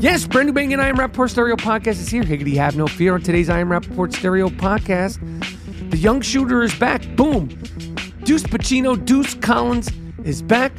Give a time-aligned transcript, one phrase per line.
[0.00, 2.24] Yes, brand new banging I Am Rapaport Stereo Podcast is here.
[2.24, 3.12] Higgity, have no fear.
[3.12, 5.20] On today's I Am Rapaport Stereo Podcast,
[5.90, 7.06] the young shooter is back.
[7.16, 7.48] Boom.
[8.24, 9.90] Deuce Pacino, Deuce Collins
[10.24, 10.72] is back.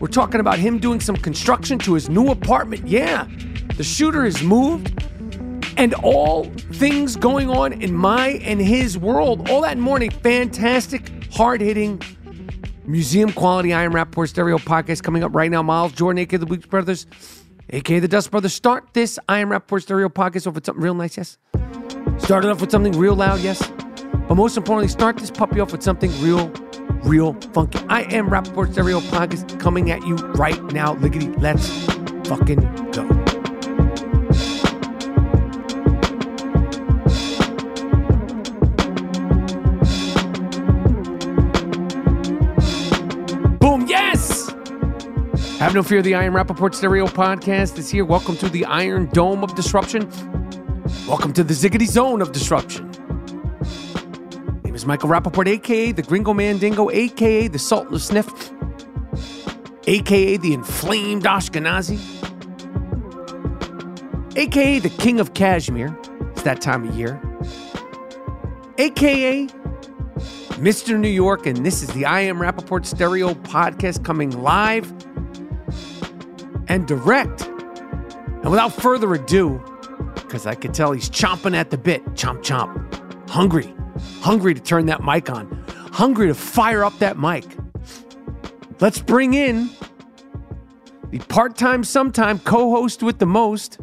[0.00, 2.88] We're talking about him doing some construction to his new apartment.
[2.88, 3.28] Yeah,
[3.76, 4.98] the shooter has moved.
[5.76, 9.50] And all things going on in my and his world.
[9.50, 10.08] All that morning.
[10.08, 12.00] Fantastic, hard hitting,
[12.86, 15.62] museum quality I Am Rapaport Stereo Podcast coming up right now.
[15.62, 17.06] Miles Jordan, aka the Weeks Brothers
[17.72, 18.54] aka the Dust Brothers.
[18.54, 21.38] Start this I Am Rapaport Stereo podcast off with something real nice, yes.
[22.18, 23.66] Start it off with something real loud, yes.
[24.28, 26.48] But most importantly, start this puppy off with something real,
[27.02, 27.80] real funky.
[27.88, 30.94] I Am Rapaport Stereo podcast coming at you right now.
[30.96, 31.68] Liggity, let's
[32.28, 32.60] fucking
[32.92, 33.21] go.
[45.62, 48.04] Have no fear, the Iron Rapaport Stereo Podcast is here.
[48.04, 50.10] Welcome to the Iron Dome of Disruption.
[51.06, 52.90] Welcome to the Ziggity Zone of Disruption.
[54.50, 58.50] My name is Michael Rapaport, aka the Gringo Mandingo, aka the Sultan of Sniff,
[59.86, 62.00] aka the Inflamed Ashkenazi,
[64.36, 65.96] aka the King of Kashmir.
[66.32, 67.22] It's that time of year.
[68.78, 69.46] aka
[70.58, 70.98] Mr.
[70.98, 74.92] New York, and this is the I Am Rapaport Stereo Podcast coming live
[76.72, 77.42] and direct.
[77.42, 79.62] And without further ado,
[80.14, 83.72] because I could tell he's chomping at the bit, chomp chomp, hungry,
[84.22, 85.46] hungry to turn that mic on,
[85.92, 87.44] hungry to fire up that mic.
[88.80, 89.68] Let's bring in
[91.10, 93.78] the part time, sometime co host with the most.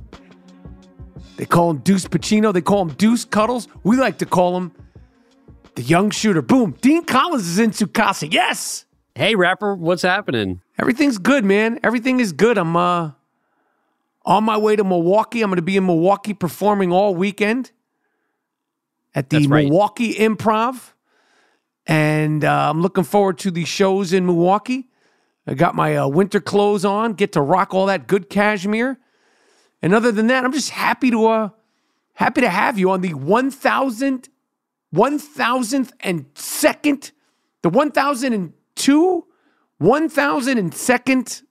[1.38, 3.68] They call him Deuce Pacino, they call him Deuce Cuddles.
[3.84, 4.72] We like to call him
[5.76, 6.42] the young shooter.
[6.42, 8.34] Boom, Dean Collins is in Sukasa.
[8.34, 8.86] Yes!
[9.14, 10.62] Hey, rapper, what's happening?
[10.80, 11.80] Everything's good, man.
[11.84, 12.58] Everything is good.
[12.58, 13.12] I'm uh
[14.26, 15.42] on my way to Milwaukee.
[15.42, 17.72] I'm going to be in Milwaukee performing all weekend
[19.14, 19.66] at the right.
[19.66, 20.94] Milwaukee Improv,
[21.88, 24.88] and uh, I'm looking forward to the shows in Milwaukee.
[25.48, 29.00] I got my uh, winter clothes on, get to rock all that good cashmere,
[29.82, 31.50] and other than that, I'm just happy to uh
[32.14, 34.30] happy to have you on the 1000
[34.94, 37.12] 1000th and second,
[37.62, 39.26] the 1002
[39.82, 41.44] 1002nd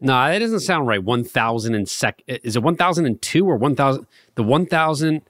[0.00, 1.02] No, that doesn't sound right.
[1.02, 2.22] 1000 and sec.
[2.26, 4.06] Is it 1002 or 1000?
[4.36, 5.22] The 1000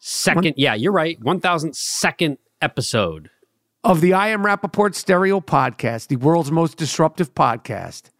[0.00, 0.44] second.
[0.44, 1.18] One- yeah, you're right.
[1.22, 3.30] 1000 second episode.
[3.82, 8.10] of the I Am Rapaport Stereo Podcast, the world's most disruptive podcast.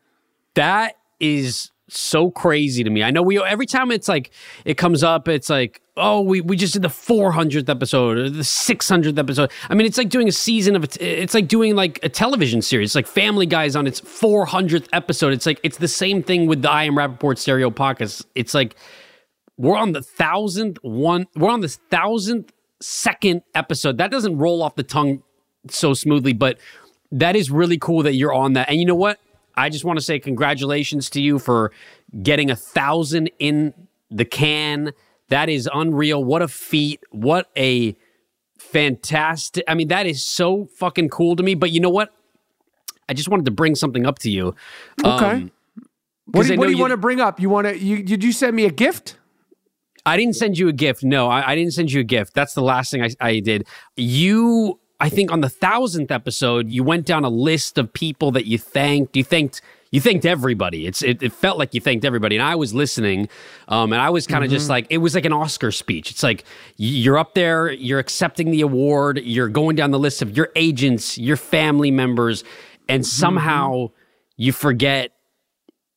[0.55, 3.03] That is so crazy to me.
[3.03, 4.31] I know we every time it's like
[4.65, 8.41] it comes up, it's like, oh, we, we just did the 400th episode or the
[8.41, 9.51] 600th episode.
[9.69, 11.01] I mean, it's like doing a season of it.
[11.01, 12.91] It's like doing like a television series.
[12.91, 15.33] It's like Family Guys on its 400th episode.
[15.33, 18.25] It's like it's the same thing with the I Am Rapaport Stereo podcast.
[18.35, 18.77] It's like
[19.57, 21.27] we're on the thousandth one.
[21.37, 23.99] We're on the thousandth second episode.
[23.99, 25.23] That doesn't roll off the tongue
[25.69, 26.59] so smoothly, but
[27.13, 28.69] that is really cool that you're on that.
[28.69, 29.19] And you know what?
[29.61, 31.73] I just want to say congratulations to you for
[32.23, 33.75] getting a thousand in
[34.11, 34.93] the can.
[35.29, 36.25] That is unreal.
[36.25, 37.03] What a feat.
[37.11, 37.97] What a
[38.59, 39.65] fantastic.
[39.69, 41.55] I mean, that is so fucking cool to me.
[41.55, 42.15] But you know what?
[43.09, 44.55] I just wanted to bring something up to you.
[45.05, 45.27] Okay.
[45.27, 45.53] Um,
[46.27, 47.41] what do, you, what do you, you want to bring up?
[47.41, 47.79] You want to?
[47.79, 49.19] You did you send me a gift?
[50.07, 51.03] I didn't send you a gift.
[51.05, 52.35] No, I, I didn't send you a gift.
[52.35, 53.67] That's the last thing I, I did.
[53.97, 58.47] You I think on the thousandth episode, you went down a list of people that
[58.47, 59.17] you thanked.
[59.17, 60.87] You thanked you thanked everybody.
[60.87, 63.29] It's it, it felt like you thanked everybody, and I was listening,
[63.69, 64.57] um, and I was kind of mm-hmm.
[64.57, 66.11] just like it was like an Oscar speech.
[66.11, 66.45] It's like
[66.77, 71.19] you're up there, you're accepting the award, you're going down the list of your agents,
[71.19, 72.45] your family members,
[72.89, 73.09] and mm-hmm.
[73.09, 73.91] somehow
[74.37, 75.13] you forget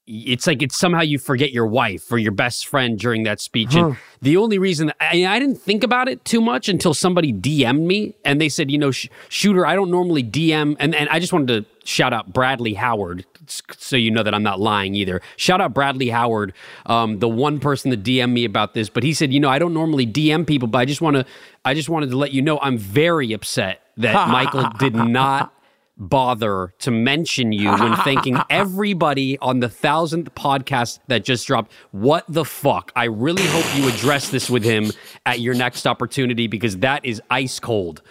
[0.06, 3.74] it's like it's somehow you forget your wife or your best friend during that speech.
[3.74, 3.88] Huh.
[3.88, 7.80] And the only reason I, I, didn't think about it too much until somebody DM'd
[7.80, 10.76] me and they said, you know, sh- shooter, I don't normally DM.
[10.80, 14.44] And, and I just wanted to shout out Bradley Howard so you know that I'm
[14.44, 15.22] not lying either.
[15.38, 16.54] Shout out Bradley Howard,
[16.86, 19.60] um, the one person that DM'd me about this, but he said, you know, I
[19.60, 21.26] don't normally DM people, but I just want to,
[21.64, 25.54] I just wanted to let you know I'm very upset that Michael did not
[25.98, 31.72] bother to mention you when thanking everybody on the thousandth podcast that just dropped.
[31.92, 32.92] What the fuck?
[32.96, 34.92] I really hope you address this with him
[35.26, 38.02] at your next opportunity because that is ice cold.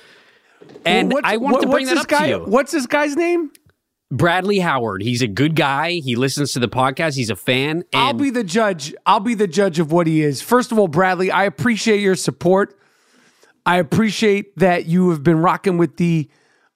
[0.85, 2.45] And well, I want what, to bring that up guy, to you.
[2.45, 3.51] What's this guy's name?
[4.11, 5.03] Bradley Howard.
[5.03, 5.93] He's a good guy.
[5.93, 7.17] He listens to the podcast.
[7.17, 7.85] He's a fan.
[7.95, 8.95] I'll be the judge.
[9.07, 10.43] I'll be the judge of what he is.
[10.43, 12.79] First of all, Bradley, I appreciate your support.
[13.65, 16.29] I appreciate that you have been rocking with the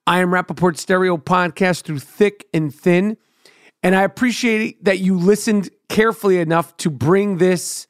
[0.06, 3.17] I am Rapaport Stereo podcast through thick and thin.
[3.82, 7.87] And I appreciate that you listened carefully enough to bring this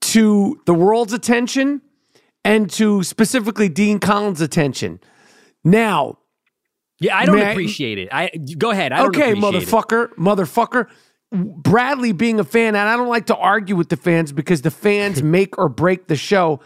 [0.00, 1.82] to the world's attention
[2.44, 5.00] and to specifically Dean Collins' attention.
[5.64, 6.18] Now,
[7.00, 8.32] yeah, I don't appreciate I, it.
[8.34, 8.92] I go ahead.
[8.92, 10.18] I okay, motherfucker, it.
[10.18, 10.88] motherfucker.
[11.32, 14.70] Bradley being a fan, and I don't like to argue with the fans because the
[14.70, 16.60] fans make or break the show.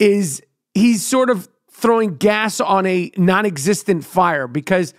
[0.00, 0.42] Is
[0.74, 4.94] he's sort of throwing gas on a non-existent fire because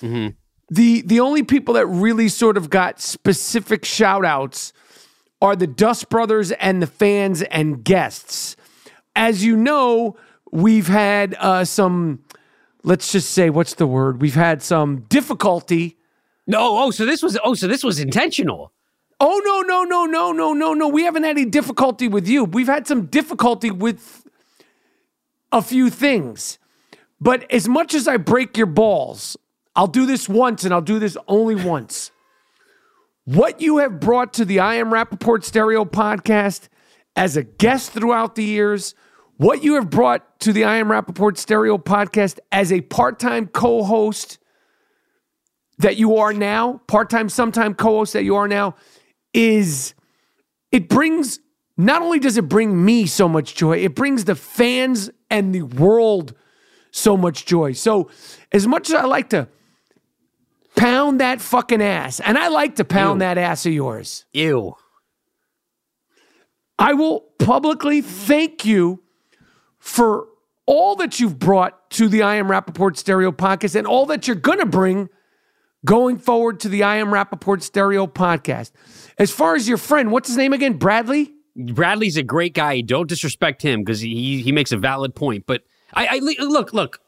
[0.00, 0.28] mm-hmm.
[0.70, 4.72] the the only people that really sort of got specific shout outs
[5.42, 8.56] are the Dust Brothers and the fans and guests.
[9.14, 10.16] As you know,
[10.50, 12.24] we've had uh, some
[12.82, 14.22] let's just say what's the word?
[14.22, 15.98] We've had some difficulty.
[16.46, 18.72] No, oh, so this was oh, so this was intentional.
[19.20, 20.88] Oh no, no, no, no, no, no, no.
[20.88, 22.44] We haven't had any difficulty with you.
[22.44, 24.23] We've had some difficulty with
[25.54, 26.58] a few things.
[27.20, 29.36] But as much as I break your balls,
[29.76, 32.10] I'll do this once and I'll do this only once.
[33.24, 36.68] What you have brought to the I Am Rapaport Stereo podcast
[37.16, 38.94] as a guest throughout the years,
[39.36, 43.46] what you have brought to the I Am Rapaport Stereo podcast as a part time
[43.46, 44.38] co host
[45.78, 48.74] that you are now, part time, sometime co host that you are now,
[49.32, 49.94] is
[50.72, 51.38] it brings
[51.76, 55.62] not only does it bring me so much joy, it brings the fans and the
[55.62, 56.34] world
[56.90, 57.72] so much joy.
[57.72, 58.10] So,
[58.52, 59.48] as much as I like to
[60.76, 63.20] pound that fucking ass, and I like to pound Ew.
[63.20, 64.24] that ass of yours.
[64.32, 64.76] Ew.
[66.78, 69.02] I will publicly thank you
[69.78, 70.26] for
[70.66, 74.36] all that you've brought to the I Am Rapaport Stereo podcast and all that you're
[74.36, 75.08] going to bring
[75.84, 78.72] going forward to the I Am Rapaport Stereo podcast.
[79.18, 80.74] As far as your friend, what's his name again?
[80.74, 81.32] Bradley?
[81.56, 82.80] Bradley's a great guy.
[82.80, 85.44] Don't disrespect him because he he makes a valid point.
[85.46, 87.00] But I, I look look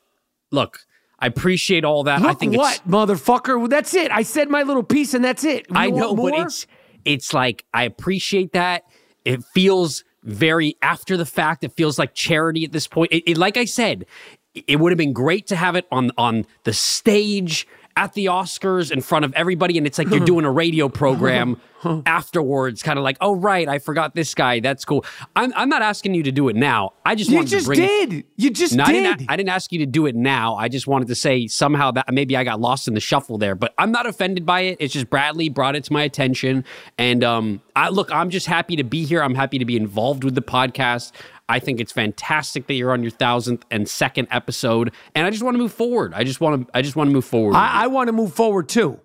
[0.50, 0.81] look.
[1.19, 2.21] I appreciate all that.
[2.21, 3.69] Look I think what motherfucker.
[3.69, 4.11] That's it.
[4.11, 5.67] I said my little piece, and that's it.
[5.71, 6.67] You I know, but it's
[7.05, 8.85] it's like I appreciate that.
[9.25, 11.65] It feels very after the fact.
[11.65, 13.12] It feels like charity at this point.
[13.12, 14.07] It, it, like I said,
[14.55, 18.93] it would have been great to have it on on the stage at the Oscars
[18.93, 21.59] in front of everybody, and it's like you're doing a radio program
[22.07, 24.61] afterwards, kind of like, oh right, I forgot this guy.
[24.61, 25.05] That's cool.
[25.35, 26.93] I'm, I'm not asking you to do it now.
[27.07, 27.81] I just you wanted just to bring.
[27.81, 28.97] Did you just no, did?
[28.97, 30.57] I didn't, I didn't ask you to do it now.
[30.57, 33.55] I just wanted to say somehow that maybe I got lost in the shuffle there,
[33.55, 34.76] but I'm not offended by it.
[34.79, 36.65] It's just Bradley brought it to my attention,
[36.99, 39.23] and um, I look, I'm just happy to be here.
[39.23, 41.12] I'm happy to be involved with the podcast.
[41.49, 45.43] I think it's fantastic that you're on your thousandth and second episode, and I just
[45.43, 46.12] want to move forward.
[46.15, 46.76] I just want to.
[46.76, 47.55] I just want to move forward.
[47.55, 49.00] I, I want to move forward too.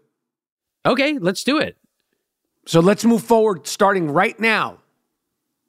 [0.86, 1.78] Okay, let's do it.
[2.66, 4.80] So let's move forward starting right now.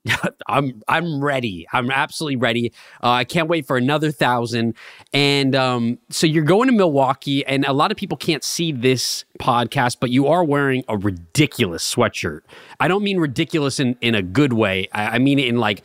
[0.48, 1.66] I'm I'm ready.
[1.72, 2.72] I'm absolutely ready.
[3.02, 4.74] Uh, I can't wait for another thousand.
[5.12, 9.24] And um, so you're going to Milwaukee, and a lot of people can't see this
[9.38, 12.40] podcast, but you are wearing a ridiculous sweatshirt.
[12.80, 14.88] I don't mean ridiculous in in a good way.
[14.92, 15.82] I, I mean it in like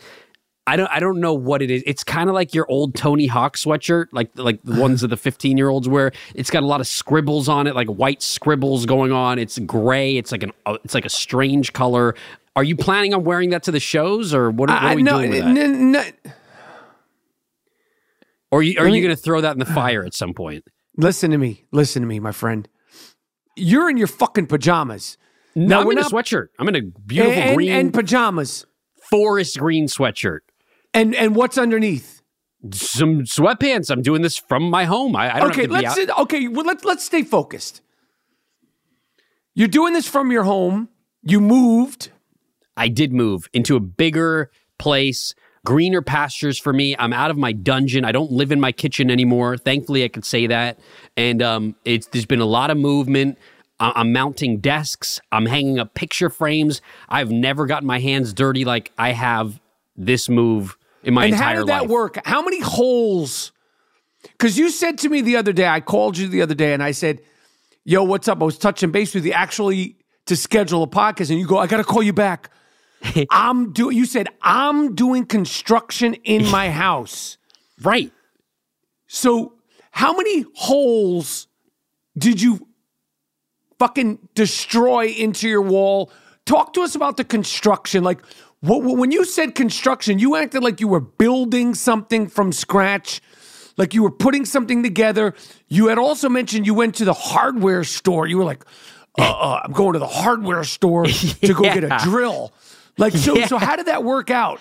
[0.67, 1.81] I don't I don't know what it is.
[1.85, 5.17] It's kind of like your old Tony Hawk sweatshirt, like like the ones that the
[5.17, 6.11] 15 year olds wear.
[6.35, 9.39] It's got a lot of scribbles on it, like white scribbles going on.
[9.39, 10.17] It's gray.
[10.17, 12.15] It's like an uh, it's like a strange color.
[12.57, 15.19] Are you planning on wearing that to the shows, or what, what are we no,
[15.19, 15.57] doing with that?
[15.57, 16.13] n- n-
[18.51, 20.65] or you, are you going to throw that in the fire at some point?
[20.97, 21.63] listen to me.
[21.71, 22.67] Listen to me, my friend.
[23.55, 25.17] You're in your fucking pajamas.
[25.55, 26.47] No, I'm in not- a sweatshirt.
[26.59, 28.65] I'm in a beautiful and, green and pajamas.
[29.09, 30.39] forest green sweatshirt.
[30.97, 32.23] And and what's underneath?
[32.71, 33.91] Some sweatpants.
[33.91, 35.15] I'm doing this from my home.
[35.15, 36.19] I, I don't okay, let's out.
[36.21, 36.47] okay.
[36.47, 37.81] Well, let's let's stay focused.
[39.53, 40.89] You're doing this from your home.
[41.21, 42.09] You moved.
[42.75, 44.49] I did move into a bigger
[44.79, 45.35] place,
[45.65, 46.95] greener pastures for me.
[46.97, 48.03] I'm out of my dungeon.
[48.03, 49.55] I don't live in my kitchen anymore.
[49.55, 50.79] Thankfully, I could say that.
[51.15, 53.37] And um, it's there's been a lot of movement.
[53.79, 55.21] I'm mounting desks.
[55.31, 56.81] I'm hanging up picture frames.
[57.07, 59.59] I've never gotten my hands dirty like I have
[59.95, 61.89] this move in my and entire how did that life.
[61.89, 62.19] work?
[62.25, 63.51] How many holes?
[64.23, 66.83] Because you said to me the other day, I called you the other day, and
[66.83, 67.21] I said,
[67.83, 71.39] "Yo, what's up?" I was touching base with you actually to schedule a podcast, and
[71.39, 72.49] you go, "I got to call you back."
[73.29, 73.95] I'm doing.
[73.95, 77.37] You said I'm doing construction in my house.
[77.81, 78.11] Right.
[79.07, 79.53] So,
[79.91, 81.47] how many holes
[82.17, 82.67] did you
[83.79, 86.11] fucking destroy into your wall?
[86.45, 88.03] Talk to us about the construction.
[88.03, 88.21] Like,
[88.67, 93.21] when you said construction, you acted like you were building something from scratch,
[93.77, 95.33] like you were putting something together.
[95.67, 98.27] You had also mentioned you went to the hardware store.
[98.27, 98.65] You were like,
[99.17, 102.53] uh, uh, I'm going to the hardware store to go get a drill.
[102.97, 104.59] Like, so, so how did that work out?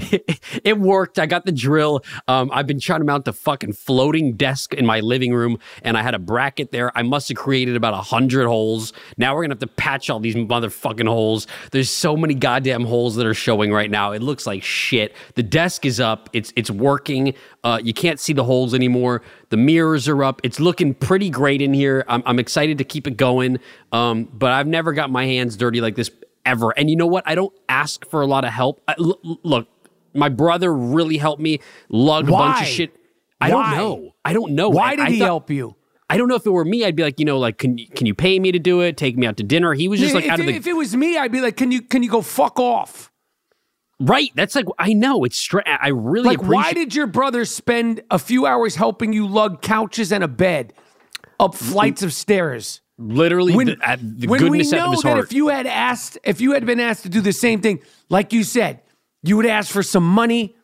[0.64, 1.18] it worked.
[1.18, 2.04] I got the drill.
[2.28, 5.96] Um, I've been trying to mount the fucking floating desk in my living room, and
[5.96, 6.96] I had a bracket there.
[6.96, 8.92] I must have created about a hundred holes.
[9.16, 11.46] Now we're gonna have to patch all these motherfucking holes.
[11.70, 14.12] There's so many goddamn holes that are showing right now.
[14.12, 15.14] It looks like shit.
[15.34, 16.30] The desk is up.
[16.32, 17.34] It's it's working.
[17.62, 19.22] Uh, you can't see the holes anymore.
[19.48, 20.40] The mirrors are up.
[20.44, 22.04] It's looking pretty great in here.
[22.08, 23.58] I'm, I'm excited to keep it going.
[23.92, 26.10] Um, but I've never got my hands dirty like this
[26.44, 26.70] ever.
[26.72, 27.24] And you know what?
[27.26, 28.82] I don't ask for a lot of help.
[28.86, 29.68] I, l- look,
[30.14, 32.96] my brother really helped me lug a bunch of shit.
[33.40, 33.70] I Why?
[33.70, 34.14] don't know.
[34.24, 34.68] I don't know.
[34.70, 35.76] Why I- did I he thought- help you?
[36.10, 36.84] I don't know if it were me.
[36.84, 38.96] I'd be like, you know, like, can you, can you pay me to do it?
[38.98, 39.72] Take me out to dinner.
[39.72, 41.56] He was just like if, out of the if it was me, I'd be like,
[41.56, 43.10] "Can you can you go fuck off?"
[44.00, 44.30] right.
[44.34, 45.64] That's like I know it's straight.
[45.66, 46.54] I really Like, appreciate.
[46.56, 50.72] why did your brother spend a few hours helping you lug couches and a bed
[51.40, 52.80] up flights of stairs?
[52.96, 56.52] literally When, the, at the when we know that if you had asked, if you
[56.52, 58.82] had been asked to do the same thing, like you said,
[59.24, 60.54] you would ask for some money.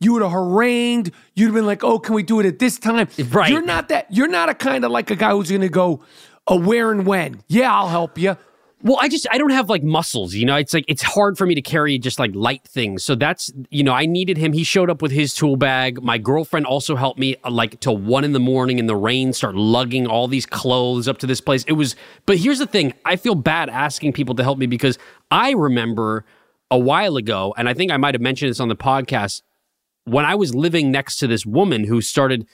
[0.00, 1.10] You would have harangued.
[1.34, 3.50] You'd have been like, "Oh, can we do it at this time?" Right.
[3.50, 4.06] You're not that.
[4.10, 6.04] You're not a kind of like a guy who's going to go,
[6.46, 8.36] "A where and when?" Yeah, I'll help you.
[8.80, 10.54] Well, I just I don't have like muscles, you know.
[10.54, 13.02] It's like it's hard for me to carry just like light things.
[13.02, 14.52] So that's you know I needed him.
[14.52, 16.00] He showed up with his tool bag.
[16.00, 19.32] My girlfriend also helped me uh, like till one in the morning in the rain,
[19.32, 21.64] start lugging all these clothes up to this place.
[21.64, 24.96] It was, but here's the thing: I feel bad asking people to help me because
[25.32, 26.24] I remember
[26.70, 29.42] a while ago, and I think I might have mentioned this on the podcast
[30.04, 32.46] when I was living next to this woman who started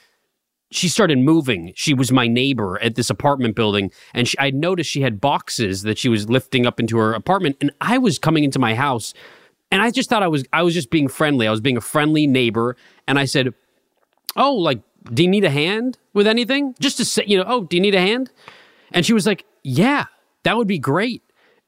[0.71, 1.71] she started moving.
[1.75, 5.83] She was my neighbor at this apartment building, and she, I noticed she had boxes
[5.83, 7.57] that she was lifting up into her apartment.
[7.61, 9.13] And I was coming into my house,
[9.71, 11.47] and I just thought I was I was just being friendly.
[11.47, 12.75] I was being a friendly neighbor,
[13.07, 13.53] and I said,
[14.35, 14.81] "Oh, like,
[15.13, 16.75] do you need a hand with anything?
[16.79, 18.31] Just to say, you know, oh, do you need a hand?"
[18.91, 20.05] And she was like, "Yeah,
[20.43, 21.21] that would be great."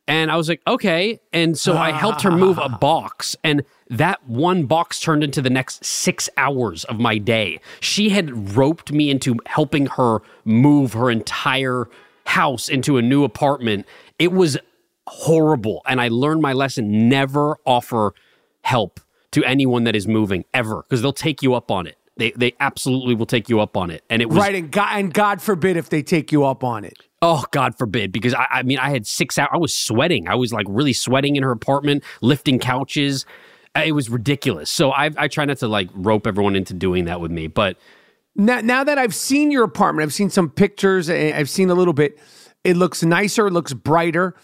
[0.07, 1.19] And I was like, okay.
[1.33, 2.77] And so I helped her move a ah.
[2.77, 7.59] box, and that one box turned into the next six hours of my day.
[7.81, 11.89] She had roped me into helping her move her entire
[12.25, 13.85] house into a new apartment.
[14.17, 14.57] It was
[15.07, 15.81] horrible.
[15.85, 18.13] And I learned my lesson never offer
[18.61, 18.99] help
[19.31, 21.97] to anyone that is moving ever, because they'll take you up on it.
[22.17, 24.03] They, they absolutely will take you up on it.
[24.09, 26.83] And it was Right, and God, and God forbid if they take you up on
[26.83, 27.06] it.
[27.21, 28.11] Oh, God forbid.
[28.11, 29.49] Because I, I mean, I had six hours.
[29.51, 30.27] I was sweating.
[30.27, 33.25] I was like really sweating in her apartment, lifting couches.
[33.75, 34.69] Uh, It was ridiculous.
[34.69, 37.47] So I, I try not to like rope everyone into doing that with me.
[37.47, 37.77] But
[38.35, 41.09] Now, now that I've seen your apartment, I've seen some pictures.
[41.09, 42.19] and I've seen a little bit.
[42.63, 43.47] It looks nicer.
[43.47, 44.35] It looks brighter.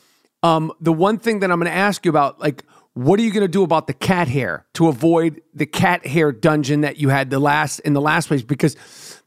[0.41, 2.63] Um, the one thing that I'm going to ask you about, like,
[2.95, 6.31] what are you going to do about the cat hair to avoid the cat hair
[6.31, 8.43] dungeon that you had the last in the last place?
[8.43, 8.75] Because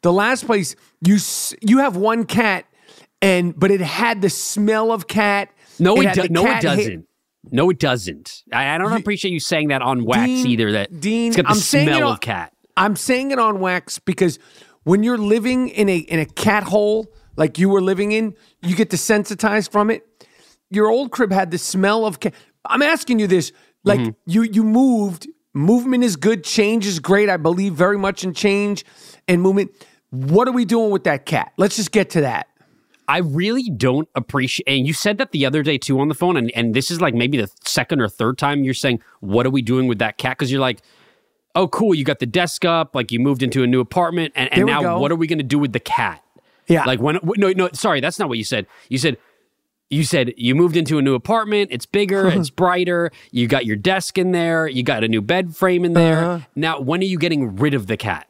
[0.02, 1.16] the last place you
[1.60, 2.64] you have one cat,
[3.22, 5.50] and but it had the smell of cat.
[5.78, 7.06] No, it, had do- no, it doesn't.
[7.50, 8.42] No, it doesn't.
[8.52, 10.72] I, I don't appreciate you saying that on wax Dean- either.
[10.72, 12.52] That Dean, it's got the I'm saying it smell on- of cat.
[12.76, 14.38] I'm saying it on wax because
[14.84, 17.06] when you're living in a in a cat hole
[17.36, 20.06] like you were living in, you get desensitized from it.
[20.70, 22.34] Your old crib had the smell of cat.
[22.64, 23.52] I'm asking you this:
[23.84, 24.10] like Mm-hmm.
[24.26, 27.28] you you moved, movement is good, change is great.
[27.30, 28.84] I believe very much in change
[29.28, 29.70] and movement.
[30.10, 31.52] What are we doing with that cat?
[31.56, 32.48] Let's just get to that.
[33.08, 34.66] I really don't appreciate.
[34.66, 37.00] And you said that the other day too on the phone, and, and this is
[37.00, 40.18] like maybe the second or third time you're saying, "What are we doing with that
[40.18, 40.80] cat?" Because you're like,
[41.54, 44.52] "Oh, cool, you got the desk up, like you moved into a new apartment, and,
[44.52, 44.98] and now go.
[44.98, 46.22] what are we going to do with the cat?"
[46.68, 47.20] Yeah, Like when?
[47.36, 48.66] No, no, sorry, that's not what you said.
[48.88, 49.18] You said.
[49.88, 51.68] You said you moved into a new apartment.
[51.70, 52.26] It's bigger.
[52.32, 53.12] it's brighter.
[53.30, 54.66] You got your desk in there.
[54.66, 56.24] You got a new bed frame in there.
[56.24, 56.46] Uh-huh.
[56.56, 58.26] Now, when are you getting rid of the cat?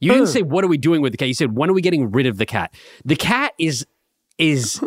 [0.00, 1.28] You didn't say what are we doing with the cat.
[1.28, 2.74] You said when are we getting rid of the cat?
[3.04, 3.86] The cat is
[4.38, 4.80] is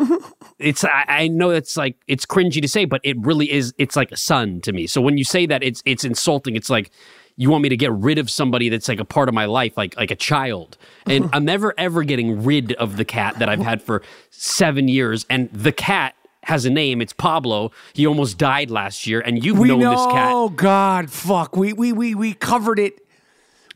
[0.58, 3.74] it's I, I know it's like it's cringy to say, but it really is.
[3.78, 4.86] It's like a son to me.
[4.86, 6.56] So when you say that, it's it's insulting.
[6.56, 6.90] It's like
[7.36, 9.76] you want me to get rid of somebody that's like a part of my life,
[9.76, 10.76] like like a child.
[11.06, 15.24] And I'm never ever getting rid of the cat that I've had for seven years.
[15.30, 16.14] And the cat
[16.44, 17.00] has a name.
[17.00, 17.70] It's Pablo.
[17.92, 19.90] He almost died last year, and you've we known know.
[19.90, 20.30] this cat.
[20.32, 21.56] Oh God, fuck.
[21.56, 23.00] We we we we covered it.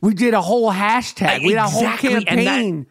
[0.00, 1.47] We did a whole hashtag.
[1.47, 2.87] We had a whole Exactly, and that- campaign.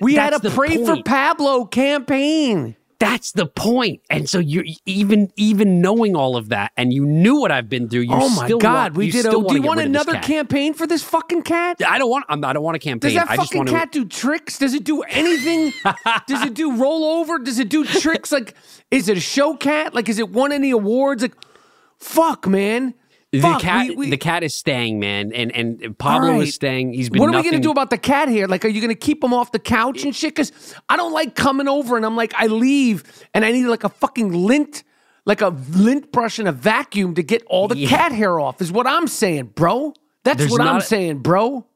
[0.00, 1.02] We had a pray for.
[1.02, 2.76] Pablo campaign.
[3.00, 4.02] That's the point.
[4.10, 7.88] And so you even even knowing all of that, and you knew what I've been
[7.88, 8.02] through.
[8.02, 9.24] You oh my still God, want, we did.
[9.24, 11.78] A, do you want rid of this another campaign for this fucking cat?
[11.84, 12.26] I don't want.
[12.28, 13.14] I'm, I don't want a campaign.
[13.14, 13.72] Does that I fucking to.
[13.72, 14.58] cat do tricks?
[14.58, 15.72] Does it do anything?
[16.26, 17.42] Does it do rollover?
[17.42, 18.30] Does it do tricks?
[18.30, 18.54] Like,
[18.90, 19.94] is it a show cat?
[19.94, 21.22] Like, is it won any awards?
[21.22, 21.34] Like,
[21.96, 22.92] fuck, man.
[23.32, 26.42] The Fuck, cat, we- we- the cat is staying, man, and and Pablo right.
[26.42, 26.92] is staying.
[26.94, 27.20] He's been.
[27.20, 28.48] What are we gonna do about the cat here?
[28.48, 30.34] Like, are you gonna keep him off the couch and shit?
[30.34, 33.84] Because I don't like coming over and I'm like, I leave and I need like
[33.84, 34.82] a fucking lint,
[35.26, 37.88] like a lint brush and a vacuum to get all the Yeah.
[37.88, 38.60] cat hair off.
[38.60, 39.94] Is what I'm saying, bro.
[40.24, 41.66] That's There's what I'm a- saying, bro.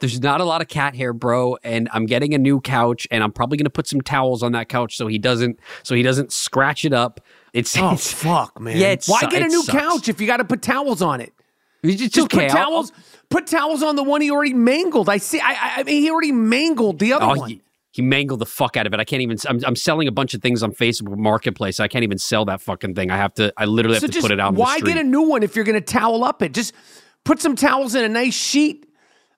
[0.00, 3.22] There's not a lot of cat hair, bro, and I'm getting a new couch, and
[3.22, 6.32] I'm probably gonna put some towels on that couch so he doesn't so he doesn't
[6.32, 7.20] scratch it up.
[7.58, 8.76] It's, Oh it's fuck, man.
[8.76, 9.78] Yeah, Why get a new sucks.
[9.78, 11.32] couch if you got to put towels on it?
[11.84, 12.46] just, Just okay.
[12.48, 12.92] put I'll- towels.
[13.30, 15.10] Put towels on the one he already mangled.
[15.10, 15.38] I see.
[15.38, 17.50] I, I, I mean, he already mangled the other Oh, one.
[17.50, 19.00] he, he mangled the fuck out of it.
[19.00, 19.36] I can't even.
[19.46, 21.78] I'm, I'm selling a bunch of things on Facebook Marketplace.
[21.78, 23.10] I can't even sell that fucking thing.
[23.10, 23.52] I have to.
[23.58, 24.54] I literally have so to just put it out.
[24.54, 26.54] why the get a new one if you're going to towel up it?
[26.54, 26.72] Just
[27.24, 28.86] put some towels in a nice sheet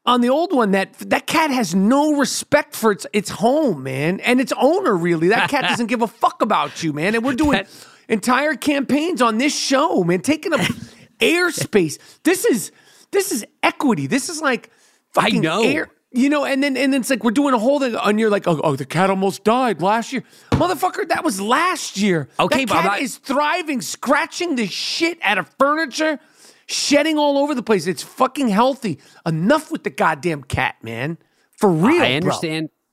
[0.07, 0.71] on the old one.
[0.71, 4.97] That that cat has no respect for its its home, man, and its owner.
[4.97, 7.17] Really, that cat doesn't give a fuck about you, man.
[7.17, 7.69] And we're doing That-
[8.11, 10.61] entire campaigns on this show, man, taking up
[11.21, 11.99] airspace.
[12.25, 12.73] This is
[13.11, 14.07] this is equity.
[14.07, 14.71] This is like
[15.15, 15.63] fucking know.
[15.63, 15.89] air.
[16.13, 18.31] You know, and then and then it's like we're doing a whole thing, and you're
[18.31, 21.07] like, oh, oh, the cat almost died last year, motherfucker.
[21.09, 22.29] That was last year.
[22.41, 26.19] Okay, that cat not- is thriving, scratching the shit out of furniture,
[26.67, 27.87] shedding all over the place.
[27.87, 28.99] It's fucking healthy.
[29.25, 31.17] Enough with the goddamn cat, man.
[31.57, 32.33] For real, I bro.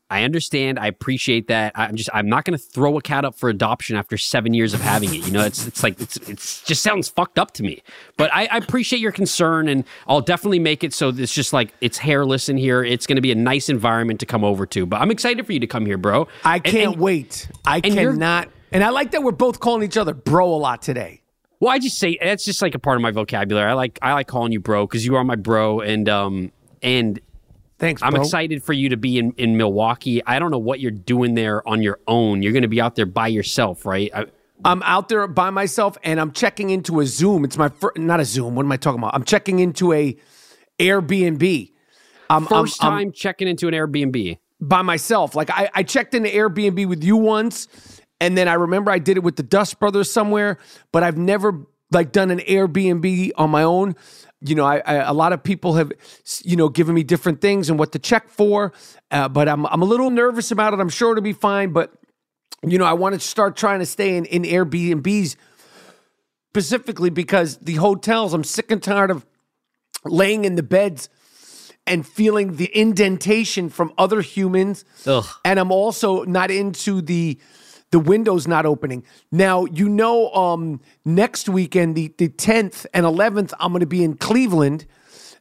[0.10, 0.80] I understand.
[0.80, 1.74] I appreciate that.
[1.76, 2.10] I'm just.
[2.14, 5.14] I'm not going to throw a cat up for adoption after seven years of having
[5.14, 5.26] it.
[5.26, 7.84] You know, it's it's like it's it's just sounds fucked up to me.
[8.16, 11.74] But I, I appreciate your concern, and I'll definitely make it so it's just like
[11.82, 12.84] it's hairless in here.
[12.84, 14.86] It's going to be a nice environment to come over to.
[14.86, 16.28] But I'm excited for you to come here, bro.
[16.46, 17.50] I can't and- wait.
[17.66, 18.50] I and cannot.
[18.72, 21.22] And I like that we're both calling each other bro a lot today.
[21.60, 23.70] Well, I just say that's just like a part of my vocabulary.
[23.70, 27.20] I like I like calling you bro because you are my bro, and um and
[27.80, 30.24] Thanks, I'm excited for you to be in, in Milwaukee.
[30.26, 32.42] I don't know what you're doing there on your own.
[32.42, 34.10] You're going to be out there by yourself, right?
[34.16, 34.26] I,
[34.66, 37.46] I'm out there by myself and I'm checking into a Zoom.
[37.46, 38.56] It's my fir- not a Zoom.
[38.56, 39.14] What am I talking about?
[39.14, 40.18] I'm checking into a
[40.80, 41.72] Airbnb.
[42.30, 44.38] I'm, I'm- first I'm time checking into an Airbnb.
[44.60, 45.36] by myself.
[45.36, 47.68] Like I, I checked into Airbnb with you once,
[48.20, 50.58] and then I remember I did it with the Dust Brothers somewhere,
[50.92, 53.96] but I've never like done an Airbnb on my own.
[54.42, 55.92] You know, I, I a lot of people have,
[56.44, 58.72] you know, given me different things and what to check for,
[59.10, 60.80] uh, but I'm I'm a little nervous about it.
[60.80, 61.94] I'm sure it'll be fine, but
[62.66, 65.36] you know, I want to start trying to stay in, in Airbnbs
[66.50, 69.26] specifically because the hotels, I'm sick and tired of
[70.06, 71.10] laying in the beds
[71.86, 74.84] and feeling the indentation from other humans.
[75.06, 75.26] Ugh.
[75.46, 77.40] And I'm also not into the
[77.92, 79.04] the windows not opening.
[79.32, 84.04] Now, you know, um, next weekend, the, the 10th and 11th, I'm going to be
[84.04, 84.86] in Cleveland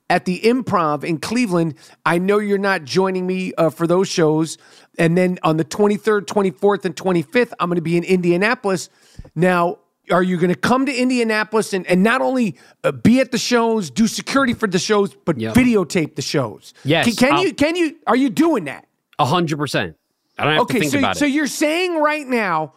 [0.09, 1.75] at the improv in Cleveland.
[2.05, 4.57] I know you're not joining me uh, for those shows.
[4.99, 8.89] And then on the 23rd, 24th, and 25th, I'm going to be in Indianapolis.
[9.35, 9.79] Now,
[10.13, 13.39] are you going to come to Indianapolis and, and not only uh, be at the
[13.39, 15.55] shows, do security for the shows, but Yep.
[15.55, 16.73] videotape the shows?
[16.85, 17.53] Yes, Can, can you?
[17.53, 17.97] Can you?
[18.07, 18.87] Are you doing that?
[19.19, 19.97] A hundred percent.
[20.39, 21.33] I don't have to Okay, think so about so it.
[21.33, 22.75] you're saying right now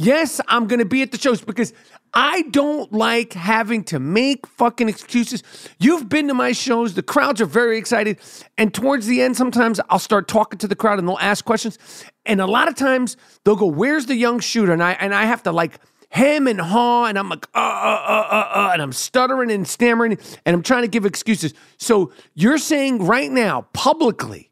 [0.00, 1.72] Yes, I'm going to be at the shows because
[2.14, 5.42] I don't like having to make fucking excuses.
[5.80, 8.18] You've been to my shows, the crowds are very excited.
[8.56, 11.78] And towards the end, sometimes I'll start talking to the crowd and they'll ask questions.
[12.24, 14.72] And a lot of times they'll go, Where's the young shooter?
[14.72, 17.60] And I and I have to like hem and haw, and I'm like, uh, uh,
[17.60, 21.54] uh, uh, uh, and I'm stuttering and stammering, and I'm trying to give excuses.
[21.76, 24.50] So you're saying right now, publicly,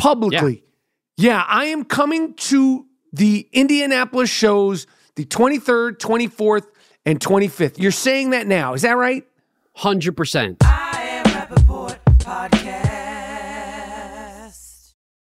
[0.00, 0.64] publicly,
[1.16, 4.86] yeah, yeah I am coming to the Indianapolis shows
[5.16, 6.66] the 23rd, 24th,
[7.04, 7.78] and 25th.
[7.78, 8.74] You're saying that now.
[8.74, 9.24] Is that right?
[9.76, 10.69] 100%.